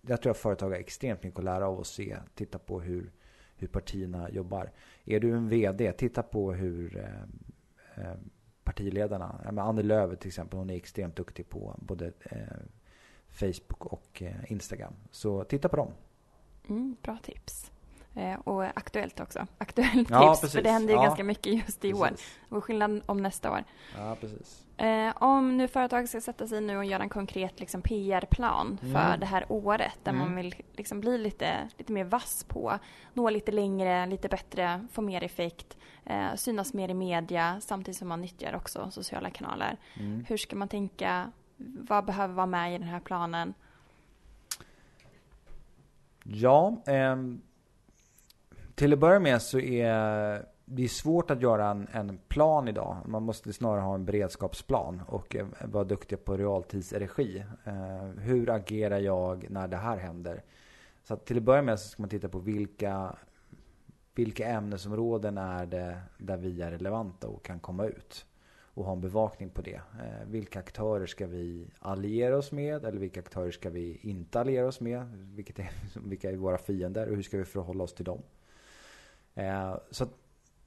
jag 0.00 0.22
tror 0.22 0.30
att 0.30 0.38
företag 0.38 0.70
har 0.70 0.76
extremt 0.76 1.22
mycket 1.22 1.38
att 1.38 1.44
lära 1.44 1.68
av 1.68 1.80
att 1.80 1.86
se, 1.86 2.16
titta 2.34 2.58
på 2.58 2.80
hur, 2.80 3.12
hur 3.56 3.68
partierna 3.68 4.30
jobbar. 4.30 4.70
Är 5.04 5.20
du 5.20 5.32
en 5.32 5.48
VD, 5.48 5.92
titta 5.92 6.22
på 6.22 6.52
hur 6.52 6.98
eh 7.96 8.14
partiledarna. 8.64 9.40
Annie 9.56 9.82
Lööf 9.82 10.18
till 10.18 10.28
exempel, 10.28 10.58
hon 10.58 10.70
är 10.70 10.76
extremt 10.76 11.16
duktig 11.16 11.48
på 11.48 11.74
både 11.78 12.12
eh, 12.20 12.38
Facebook 13.34 13.86
och 13.86 14.22
eh, 14.22 14.52
Instagram. 14.52 14.94
Så 15.10 15.44
titta 15.44 15.68
på 15.68 15.76
dem. 15.76 15.92
Mm, 16.68 16.96
bra 17.02 17.18
tips. 17.22 17.70
Eh, 18.14 18.34
och 18.34 18.64
aktuellt 18.64 19.20
också. 19.20 19.46
Aktuellt 19.58 20.10
ja, 20.10 20.34
tips, 20.34 20.52
för 20.52 20.62
det 20.62 20.70
händer 20.70 20.94
ju 20.94 21.00
ja. 21.00 21.04
ganska 21.04 21.24
mycket 21.24 21.54
just 21.54 21.84
i 21.84 21.92
precis. 21.92 22.02
år. 22.02 22.10
Och 22.56 22.64
skillnad 22.64 23.02
om 23.06 23.22
nästa 23.22 23.50
år. 23.50 23.64
Ja, 23.96 24.16
precis. 24.20 24.64
Eh, 24.76 25.12
om 25.22 25.56
nu 25.56 25.68
företag 25.68 26.08
ska 26.08 26.20
sätta 26.20 26.46
sig 26.46 26.60
nu 26.60 26.76
och 26.76 26.84
göra 26.84 27.02
en 27.02 27.08
konkret 27.08 27.60
liksom, 27.60 27.82
PR-plan 27.82 28.78
för 28.80 29.06
mm. 29.06 29.20
det 29.20 29.26
här 29.26 29.46
året 29.48 29.98
där 30.02 30.12
mm. 30.12 30.24
man 30.24 30.36
vill 30.36 30.54
liksom, 30.72 31.00
bli 31.00 31.18
lite, 31.18 31.68
lite 31.78 31.92
mer 31.92 32.04
vass 32.04 32.44
på, 32.48 32.78
nå 33.12 33.30
lite 33.30 33.52
längre, 33.52 34.06
lite 34.06 34.28
bättre, 34.28 34.86
få 34.92 35.02
mer 35.02 35.24
effekt, 35.24 35.76
eh, 36.04 36.34
synas 36.36 36.74
mer 36.74 36.88
i 36.88 36.94
media 36.94 37.60
samtidigt 37.60 37.98
som 37.98 38.08
man 38.08 38.20
nyttjar 38.20 38.56
också 38.56 38.90
sociala 38.90 39.30
kanaler. 39.30 39.76
Mm. 39.94 40.24
Hur 40.28 40.36
ska 40.36 40.56
man 40.56 40.68
tänka? 40.68 41.32
Vad 41.88 42.04
behöver 42.04 42.34
vara 42.34 42.46
med 42.46 42.74
i 42.74 42.78
den 42.78 42.88
här 42.88 43.00
planen? 43.00 43.54
Ja, 46.24 46.82
eh, 46.86 47.16
till 48.74 48.92
att 48.92 48.98
börja 48.98 49.20
med 49.20 49.42
så 49.42 49.58
är 49.58 50.46
det 50.64 50.84
är 50.84 50.88
svårt 50.88 51.30
att 51.30 51.42
göra 51.42 51.66
en, 51.66 51.88
en, 51.92 52.18
plan 52.28 52.68
idag. 52.68 52.96
Man 53.06 53.22
måste 53.22 53.52
snarare 53.52 53.80
ha 53.80 53.94
en 53.94 54.04
beredskapsplan 54.04 55.02
och 55.06 55.36
eh, 55.36 55.46
vara 55.64 55.84
duktig 55.84 56.24
på 56.24 56.36
realtidsregi. 56.36 57.44
Eh, 57.64 58.04
hur 58.18 58.50
agerar 58.50 58.98
jag 58.98 59.50
när 59.50 59.68
det 59.68 59.76
här 59.76 59.96
händer? 59.96 60.42
Så 61.04 61.16
till 61.16 61.36
att 61.36 61.42
börja 61.42 61.62
med 61.62 61.80
så 61.80 61.88
ska 61.88 62.02
man 62.02 62.10
titta 62.10 62.28
på 62.28 62.38
vilka, 62.38 63.16
vilka 64.14 64.46
ämnesområden 64.46 65.38
är 65.38 65.66
det 65.66 66.00
där 66.18 66.36
vi 66.36 66.62
är 66.62 66.70
relevanta 66.70 67.28
och 67.28 67.44
kan 67.44 67.60
komma 67.60 67.84
ut. 67.84 68.26
Och 68.74 68.84
ha 68.84 68.92
en 68.92 69.00
bevakning 69.00 69.50
på 69.50 69.62
det. 69.62 69.80
Eh, 70.00 70.26
vilka 70.26 70.58
aktörer 70.58 71.06
ska 71.06 71.26
vi 71.26 71.66
alliera 71.78 72.36
oss 72.36 72.52
med? 72.52 72.84
Eller 72.84 72.98
vilka 72.98 73.20
aktörer 73.20 73.50
ska 73.50 73.70
vi 73.70 73.98
inte 74.02 74.40
alliera 74.40 74.66
oss 74.66 74.80
med? 74.80 75.06
Vilket 75.34 75.58
är, 75.58 75.70
vilka 76.08 76.30
är 76.30 76.36
våra 76.36 76.58
fiender 76.58 77.08
och 77.08 77.16
hur 77.16 77.22
ska 77.22 77.38
vi 77.38 77.44
förhålla 77.44 77.84
oss 77.84 77.94
till 77.94 78.04
dem? 78.04 78.22
Eh, 79.34 79.76
så 79.90 80.06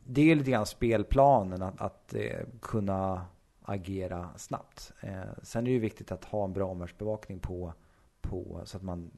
det 0.04 0.32
är 0.32 0.36
lite 0.36 0.52
grann 0.52 0.66
spelplanen 0.66 1.62
att, 1.62 1.82
att 1.82 2.14
eh, 2.14 2.46
kunna 2.62 3.26
agera 3.62 4.30
snabbt. 4.36 4.94
Eh, 5.02 5.22
sen 5.44 5.62
är 5.62 5.66
det 5.66 5.72
ju 5.72 5.80
viktigt 5.80 6.12
att 6.12 6.26
ha 6.26 6.44
en 6.44 6.54
bra 6.54 6.68
omvärldsbevakning 6.68 7.40
på, 7.40 7.74
på 8.22 8.62
så 8.66 8.78
att 8.78 8.84
man 8.84 9.12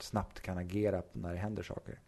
snabbt 0.00 0.40
kan 0.40 0.58
agera 0.58 1.02
när 1.12 1.32
det 1.32 1.38
händer 1.38 1.62
saker. 1.62 2.00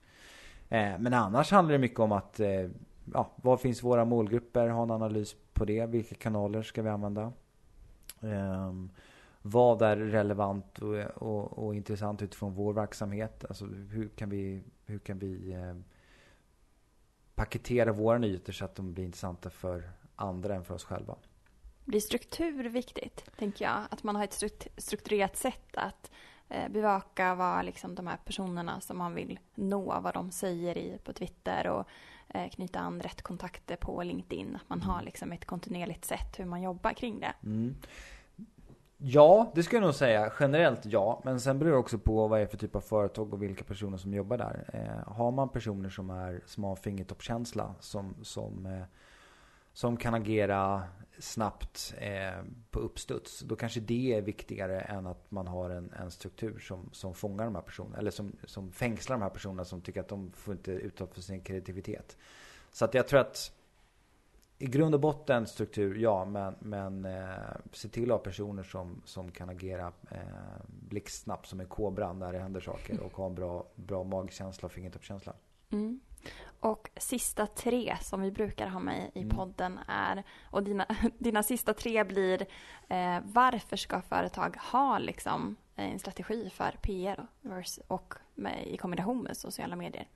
Eh, 0.69 0.99
men 0.99 1.15
annars 1.15 1.51
handlar 1.51 1.73
det 1.73 1.79
mycket 1.79 2.01
om 2.01 2.13
att 2.13 2.41
eh, 2.41 2.69
ja, 3.15 3.31
vad 3.37 3.61
finns 3.61 3.83
våra 3.83 4.05
målgrupper? 4.05 4.69
Ha 4.69 4.83
en 4.83 4.91
analys 4.91 5.37
på 5.53 5.65
det. 5.65 5.87
Vilka 5.87 6.15
kanaler 6.15 6.63
ska 6.63 6.83
vi 6.83 6.89
använda? 6.89 7.33
Um, 8.21 8.91
vad 9.43 9.83
är 9.83 9.97
relevant 9.97 10.79
och, 10.79 10.95
och, 11.23 11.59
och, 11.59 11.75
intressant 11.75 12.23
utifrån 12.23 12.55
vår 12.55 12.73
verksamhet? 12.73 13.45
Alltså 13.49 13.67
hur 13.67 14.09
kan 14.09 14.31
vi, 14.31 14.63
hur 14.85 14.99
kan 14.99 15.19
vi 15.19 15.53
eh, 15.53 15.75
paketera 17.35 17.93
våra 17.93 18.19
nyheter 18.19 18.53
så 18.53 18.65
att 18.65 18.75
de 18.75 18.95
blir 18.95 19.05
intressanta 19.05 19.51
för 19.51 19.91
andra 20.17 20.55
än 20.55 20.65
för 20.65 20.75
oss 20.75 20.85
själva. 20.85 21.17
Blir 21.85 22.01
struktur 22.01 22.69
viktigt, 22.69 23.25
tänker 23.39 23.65
jag? 23.65 23.81
Att 23.91 24.03
man 24.03 24.17
har 24.17 24.25
ett 24.25 24.69
strukturerat 24.77 25.37
sätt 25.37 25.75
att 25.75 26.11
eh, 26.11 26.17
bevaka 26.71 27.35
vad 27.35 27.65
liksom 27.65 27.95
de 27.95 28.07
här 28.07 28.19
personerna 28.25 28.81
som 28.81 28.99
man 28.99 29.15
vill 29.15 29.39
nå, 29.55 30.01
vad 30.01 30.15
de 30.15 30.31
säger 30.31 30.79
i, 30.79 30.99
på 31.05 31.13
Twitter 31.13 31.67
och 31.67 31.87
eh, 32.29 32.51
knyta 32.51 32.81
an 32.81 33.01
rätt 33.01 33.23
kontakter 33.23 33.77
på 33.77 34.03
LinkedIn. 34.03 34.57
Att 34.57 34.69
man 34.69 34.83
har 34.83 34.95
mm. 34.95 35.05
liksom 35.05 35.33
ett 35.33 35.45
kontinuerligt 35.45 36.05
sätt 36.05 36.39
hur 36.39 36.45
man 36.45 36.63
jobbar 36.63 36.93
kring 36.93 37.21
det. 37.21 37.33
Mm. 37.43 37.75
Ja, 39.05 39.53
det 39.55 39.63
skulle 39.63 39.77
jag 39.81 39.87
nog 39.87 39.95
säga. 39.95 40.33
Generellt 40.41 40.87
ja. 40.87 41.21
Men 41.25 41.41
sen 41.41 41.59
beror 41.59 41.71
det 41.71 41.79
också 41.79 41.99
på 41.99 42.29
vad 42.29 42.39
det 42.39 42.43
är 42.43 42.47
för 42.47 42.57
typ 42.57 42.77
av 42.77 42.81
företag 42.81 43.33
och 43.33 43.43
vilka 43.43 43.65
personer 43.65 43.97
som 43.97 44.15
jobbar 44.15 44.39
där. 44.39 44.65
Eh, 44.73 45.13
har 45.13 45.31
man 45.31 45.49
personer 45.49 45.89
som, 45.89 46.11
är, 46.11 46.41
som 46.47 46.65
har 46.65 46.77
fingertoppskänsla, 46.77 47.75
som, 47.81 48.15
som, 48.23 48.67
eh, 48.67 48.83
som 49.73 49.97
kan 49.97 50.15
agera 50.15 50.83
snabbt 51.19 51.95
eh, 51.99 52.43
på 52.71 52.81
uppstuds. 52.81 53.41
Då 53.41 53.57
kanske 53.57 53.81
det 53.81 54.15
är 54.15 54.23
viktigare 54.23 54.81
än 54.81 55.07
att 55.07 55.31
man 55.31 55.47
har 55.47 55.71
en, 55.71 55.93
en 55.93 56.11
struktur 56.11 56.59
som, 56.59 56.89
som 56.93 57.15
fångar 57.15 57.45
de 57.45 57.55
här 57.55 57.63
personerna. 57.63 57.99
Eller 57.99 58.11
som, 58.11 58.37
som 58.45 58.73
fängslar 58.73 59.17
de 59.17 59.23
här 59.23 59.31
personerna 59.31 59.65
som 59.65 59.81
tycker 59.81 60.01
att 60.01 60.09
de 60.09 60.33
får 60.33 60.55
inte 60.55 60.73
utlopp 60.73 61.15
för 61.15 61.21
sin 61.21 61.41
kreativitet. 61.41 62.17
Så 62.73 62.85
att 62.85 62.95
jag 62.95 63.09
tror 63.09 63.21
att 63.21 63.53
i 64.59 64.67
grund 64.67 64.95
och 64.95 65.01
botten 65.01 65.47
struktur, 65.47 65.99
ja. 65.99 66.25
Men, 66.25 66.55
men 66.59 67.05
eh, 67.05 67.57
se 67.73 67.89
till 67.89 68.11
att 68.11 68.19
ha 68.19 68.25
personer 68.25 68.63
som, 68.63 69.03
som 69.05 69.31
kan 69.31 69.49
agera 69.49 69.93
eh, 70.11 70.19
blixtsnabbt 70.67 71.47
som 71.47 71.61
en 71.61 71.67
kobra 71.67 72.13
när 72.13 72.33
det 72.33 72.39
händer 72.39 72.61
saker. 72.61 73.01
Och 73.01 73.13
ha 73.13 73.27
en 73.27 73.35
bra, 73.35 73.67
bra 73.75 74.05
magkänsla 74.05 74.67
och 74.67 74.73
fingertoppskänsla. 74.73 75.33
Mm. 75.71 76.01
Och 76.61 76.91
sista 76.97 77.47
tre 77.47 77.97
som 78.01 78.23
vi 78.23 78.31
brukar 78.31 78.67
ha 78.67 78.81
med 78.81 79.11
i 79.15 79.23
mm. 79.23 79.37
podden 79.37 79.79
är, 79.89 80.23
och 80.51 80.63
dina, 80.63 80.87
dina 81.19 81.43
sista 81.43 81.75
tre 81.75 82.05
blir 82.05 82.47
eh, 82.89 83.19
varför 83.25 83.77
ska 83.77 84.03
företag 84.03 84.57
ha 84.57 84.99
liksom 84.99 85.57
en 85.75 85.99
strategi 85.99 86.51
för 86.51 86.77
PR 86.83 87.27
och 87.87 88.15
med, 88.35 88.67
i 88.67 88.77
kombination 88.77 89.23
med 89.23 89.37
sociala 89.37 89.77
medier? 89.77 90.09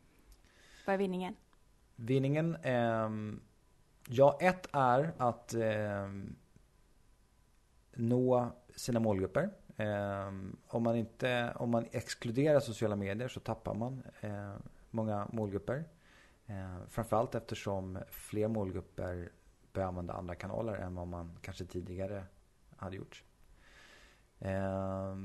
Vad 0.86 0.94
är 0.94 0.98
vinningen? 0.98 1.36
Vinningen 1.96 2.56
ehm 2.62 3.40
Ja, 4.08 4.38
ett 4.40 4.68
är 4.72 5.12
att 5.18 5.54
eh, 5.54 6.08
nå 7.94 8.52
sina 8.76 9.00
målgrupper. 9.00 9.50
Eh, 9.76 10.28
om, 10.66 10.82
man 10.82 10.96
inte, 10.96 11.52
om 11.56 11.70
man 11.70 11.86
exkluderar 11.92 12.60
sociala 12.60 12.96
medier 12.96 13.28
så 13.28 13.40
tappar 13.40 13.74
man 13.74 14.02
eh, 14.20 14.54
många 14.90 15.28
målgrupper. 15.32 15.84
Eh, 16.46 16.76
framförallt 16.88 17.34
eftersom 17.34 17.98
fler 18.10 18.48
målgrupper 18.48 19.32
börjar 19.72 19.88
använda 19.88 20.14
andra 20.14 20.34
kanaler 20.34 20.74
än 20.74 20.94
vad 20.94 21.06
man 21.08 21.38
kanske 21.42 21.64
tidigare 21.64 22.24
hade 22.76 22.96
gjort. 22.96 23.24
Eh, 24.38 25.16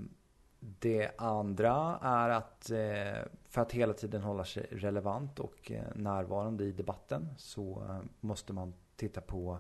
Det 0.80 1.12
andra 1.18 2.00
är 2.02 2.30
att 2.30 2.70
eh, 2.70 3.22
för 3.48 3.62
att 3.62 3.72
hela 3.72 3.94
tiden 3.94 4.22
hålla 4.22 4.46
sig 4.46 4.68
relevant 4.72 5.40
och 5.40 5.72
eh, 5.72 5.84
närvarande 5.96 6.64
i 6.64 6.72
debatten 6.72 7.30
så 7.38 7.84
eh, 7.90 8.00
måste 8.20 8.54
man 8.54 8.74
titta 8.96 9.22
på 9.22 9.60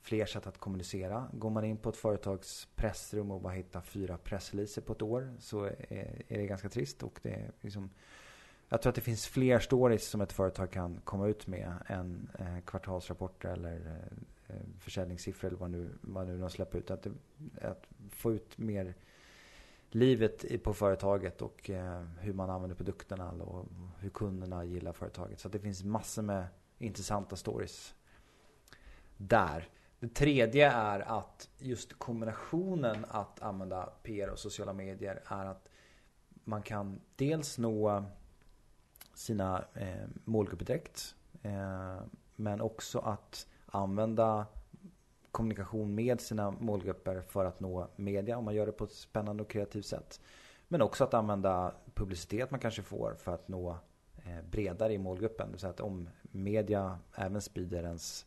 fler 0.00 0.26
sätt 0.26 0.46
att 0.46 0.58
kommunicera. 0.58 1.28
Går 1.32 1.50
man 1.50 1.64
in 1.64 1.76
på 1.76 1.88
ett 1.88 1.96
företags 1.96 2.68
pressrum 2.74 3.30
och 3.30 3.40
bara 3.40 3.52
hittar 3.52 3.80
fyra 3.80 4.18
pressreleaser 4.18 4.82
på 4.82 4.92
ett 4.92 5.02
år 5.02 5.34
så 5.38 5.64
är, 5.64 6.22
är 6.28 6.38
det 6.38 6.46
ganska 6.46 6.68
trist. 6.68 7.02
Och 7.02 7.20
det 7.22 7.30
är 7.30 7.52
liksom, 7.60 7.90
jag 8.72 8.82
tror 8.82 8.90
att 8.90 8.94
det 8.94 9.00
finns 9.00 9.26
fler 9.26 9.58
stories 9.58 10.08
som 10.08 10.20
ett 10.20 10.32
företag 10.32 10.70
kan 10.70 11.00
komma 11.04 11.26
ut 11.26 11.46
med 11.46 11.74
än 11.86 12.28
eh, 12.38 12.60
kvartalsrapporter 12.64 13.48
eller 13.48 13.76
eh, 13.76 14.56
eh, 14.56 14.62
försäljningssiffror 14.78 15.48
eller 15.48 15.58
vad 15.58 15.70
nu, 15.70 15.90
vad 16.00 16.26
nu 16.26 16.38
de 16.38 16.50
släpper 16.50 16.78
ut. 16.78 16.90
Att, 16.90 17.06
att 17.62 17.84
få 18.10 18.32
ut 18.32 18.58
mer 18.58 18.94
livet 19.90 20.62
på 20.62 20.74
företaget 20.74 21.42
och 21.42 21.70
hur 22.20 22.32
man 22.32 22.50
använder 22.50 22.76
produkterna 22.76 23.30
och 23.30 23.66
hur 23.98 24.10
kunderna 24.10 24.64
gillar 24.64 24.92
företaget. 24.92 25.40
Så 25.40 25.48
det 25.48 25.58
finns 25.58 25.84
massor 25.84 26.22
med 26.22 26.46
intressanta 26.78 27.36
stories 27.36 27.94
där. 29.16 29.68
Det 29.98 30.14
tredje 30.14 30.70
är 30.70 31.00
att 31.00 31.48
just 31.58 31.98
kombinationen 31.98 33.06
att 33.08 33.42
använda 33.42 33.92
PR 34.02 34.28
och 34.28 34.38
sociala 34.38 34.72
medier 34.72 35.22
är 35.26 35.46
att 35.46 35.68
man 36.44 36.62
kan 36.62 37.00
dels 37.16 37.58
nå 37.58 38.04
sina 39.14 39.64
eh, 39.74 40.08
målgrupper 40.24 40.64
direkt. 40.64 41.14
Eh, 41.42 42.00
men 42.36 42.60
också 42.60 42.98
att 42.98 43.46
använda 43.66 44.46
kommunikation 45.30 45.94
med 45.94 46.20
sina 46.20 46.50
målgrupper 46.50 47.20
för 47.20 47.44
att 47.44 47.60
nå 47.60 47.88
media 47.96 48.38
om 48.38 48.44
man 48.44 48.54
gör 48.54 48.66
det 48.66 48.72
på 48.72 48.84
ett 48.84 48.92
spännande 48.92 49.42
och 49.42 49.50
kreativt 49.50 49.86
sätt. 49.86 50.20
Men 50.68 50.82
också 50.82 51.04
att 51.04 51.14
använda 51.14 51.74
publicitet 51.94 52.50
man 52.50 52.60
kanske 52.60 52.82
får 52.82 53.14
för 53.18 53.34
att 53.34 53.48
nå 53.48 53.78
eh, 54.24 54.42
bredare 54.50 54.92
i 54.92 54.98
målgruppen. 54.98 55.58
Så 55.58 55.66
att 55.66 55.80
om 55.80 56.08
media 56.22 56.98
även 57.14 57.40
sprider 57.40 57.82
ens 57.82 58.26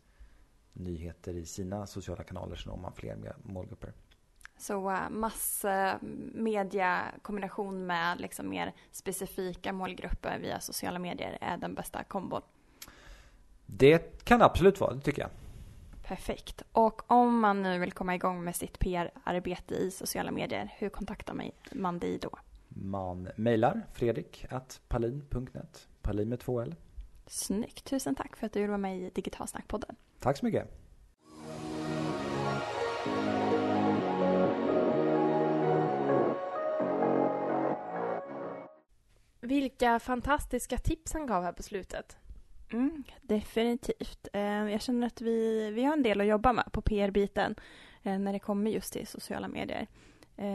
nyheter 0.74 1.34
i 1.34 1.46
sina 1.46 1.88
sociala 1.88 2.24
kanaler 2.24 2.56
så 2.56 2.70
når 2.70 2.78
man 2.78 2.94
fler 2.94 3.36
målgrupper. 3.44 3.94
Så 4.58 4.92
uh, 4.92 5.10
massmedia 5.10 7.06
kombination 7.22 7.86
med 7.86 8.20
liksom 8.22 8.50
mer 8.50 8.74
specifika 8.92 9.74
målgrupper 9.74 10.40
via 10.40 10.60
sociala 10.60 11.00
medier 11.00 11.38
är 11.42 11.58
den 11.58 11.74
bästa 11.74 12.04
kombon? 12.04 12.42
Det 13.66 14.24
kan 14.26 14.42
absolut 14.42 14.80
vara, 14.80 14.94
det 14.94 15.02
tycker 15.02 15.22
jag. 15.22 15.32
Perfekt. 16.04 16.62
Och 16.72 17.12
om 17.12 17.40
man 17.40 17.62
nu 17.62 17.80
vill 17.80 17.92
komma 17.92 18.16
igång 18.16 18.44
med 18.44 18.56
sitt 18.56 18.80
PR-arbete 18.80 19.76
i 19.76 19.92
sociala 19.92 20.32
medier, 20.32 20.74
hur 20.78 20.90
kontaktar 20.90 21.52
man 21.72 22.00
dig 22.00 22.18
då? 22.22 22.30
Man 22.68 23.28
mejlar 23.36 23.82
fredrik.palin.net. 23.94 25.88
Palin 26.02 26.30
med 26.30 26.40
två 26.40 26.62
L. 26.62 26.76
Snyggt. 27.28 27.86
Tusen 27.86 28.16
tack 28.16 28.36
för 28.36 28.46
att 28.46 28.54
du 28.54 28.60
vill 28.60 28.70
vara 28.70 28.78
med 28.78 28.98
i 28.98 29.10
Digitalsnackpodden. 29.10 29.96
Tack 30.20 30.38
så 30.38 30.46
mycket. 30.46 30.85
Vilka 39.46 40.00
fantastiska 40.00 40.78
tips 40.78 41.14
han 41.14 41.28
gav 41.28 41.44
här 41.44 41.52
på 41.52 41.64
slutet. 41.64 42.18
Mm, 42.72 43.04
definitivt. 43.22 44.28
Eh, 44.34 44.42
jag 44.44 44.82
känner 44.82 45.08
att 45.08 45.22
vi, 45.22 45.72
vi 45.72 45.84
har 45.84 45.94
en 45.94 46.04
del 46.04 46.22
att 46.22 46.28
jobba 46.28 46.54
med 46.54 46.72
på 46.72 46.82
PR-biten 46.82 47.56
eh, 48.04 48.20
när 48.20 48.34
det 48.34 48.40
kommer 48.40 48.72
just 48.72 48.94
till 48.94 49.08
sociala 49.08 49.48
medier. 49.48 49.88
Eh, 50.38 50.46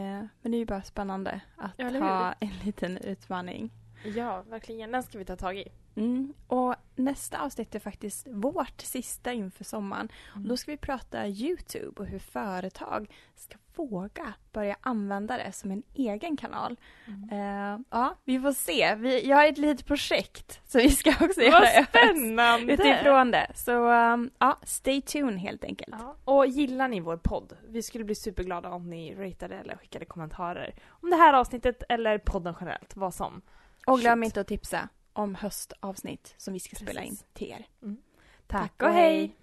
men 0.41 0.51
det 0.51 0.55
är 0.55 0.59
ju 0.59 0.65
bara 0.65 0.83
spännande 0.83 1.41
att 1.55 1.71
ja, 1.77 1.89
ha 1.89 2.33
en 2.39 2.53
liten 2.65 2.97
utmaning. 2.97 3.71
Ja, 4.03 4.43
verkligen. 4.49 4.91
Den 4.91 5.03
ska 5.03 5.17
vi 5.17 5.25
ta 5.25 5.35
tag 5.35 5.57
i. 5.57 5.67
Mm. 5.95 6.33
Och 6.47 6.75
nästa 6.95 7.41
avsnitt 7.41 7.75
är 7.75 7.79
faktiskt 7.79 8.27
vårt 8.29 8.81
sista 8.81 9.33
inför 9.33 9.63
sommaren. 9.63 10.09
Mm. 10.31 10.43
Och 10.43 10.49
då 10.49 10.57
ska 10.57 10.71
vi 10.71 10.77
prata 10.77 11.27
Youtube 11.27 12.01
och 12.01 12.05
hur 12.05 12.19
företag 12.19 13.13
ska 13.35 13.57
våga 13.75 14.33
börja 14.51 14.75
använda 14.81 15.37
det 15.37 15.51
som 15.51 15.71
en 15.71 15.83
egen 15.93 16.37
kanal. 16.37 16.79
Mm. 17.07 17.73
Uh, 17.73 17.79
ja, 17.89 18.15
vi 18.23 18.39
får 18.39 18.51
se. 18.51 18.95
Vi, 18.95 19.27
jag 19.27 19.37
har 19.37 19.47
ett 19.47 19.57
litet 19.57 19.87
projekt 19.87 20.61
som 20.65 20.81
vi 20.81 20.89
ska 20.89 21.09
också 21.21 21.41
göra. 21.41 21.59
Vad 21.59 21.85
spännande! 21.85 22.73
Utifrån 22.73 23.31
det. 23.31 23.51
Så 23.55 23.91
um, 23.91 24.29
ja, 24.39 24.59
stay 24.63 25.01
tuned 25.01 25.39
helt 25.39 25.63
enkelt. 25.63 25.95
Ja. 25.99 26.15
Och 26.25 26.47
gillar 26.47 26.87
ni 26.87 26.99
vår 26.99 27.17
podd? 27.17 27.57
Vi 27.67 27.81
skulle 27.81 28.03
bli 28.03 28.15
superglada 28.15 28.69
om 28.69 28.89
ni 28.89 29.15
ratade 29.15 29.55
eller 29.55 29.77
skickade 29.77 30.05
kommentarer 30.05 30.75
om 30.89 31.09
det 31.09 31.15
här 31.15 31.33
avsnittet 31.33 31.83
eller 31.89 32.17
podden 32.17 32.55
generellt, 32.59 32.95
vad 32.95 33.13
som. 33.13 33.41
Och 33.87 33.99
glöm 33.99 34.19
Shit. 34.21 34.25
inte 34.25 34.41
att 34.41 34.47
tipsa 34.47 34.89
om 35.13 35.35
höstavsnitt 35.35 36.33
som 36.37 36.53
vi 36.53 36.59
ska 36.59 36.69
Precis. 36.69 36.87
spela 36.87 37.03
in 37.03 37.17
till 37.33 37.51
er. 37.51 37.67
Mm. 37.81 37.97
Tack, 38.47 38.77
Tack 38.77 38.89
och 38.89 38.93
hej. 38.93 39.35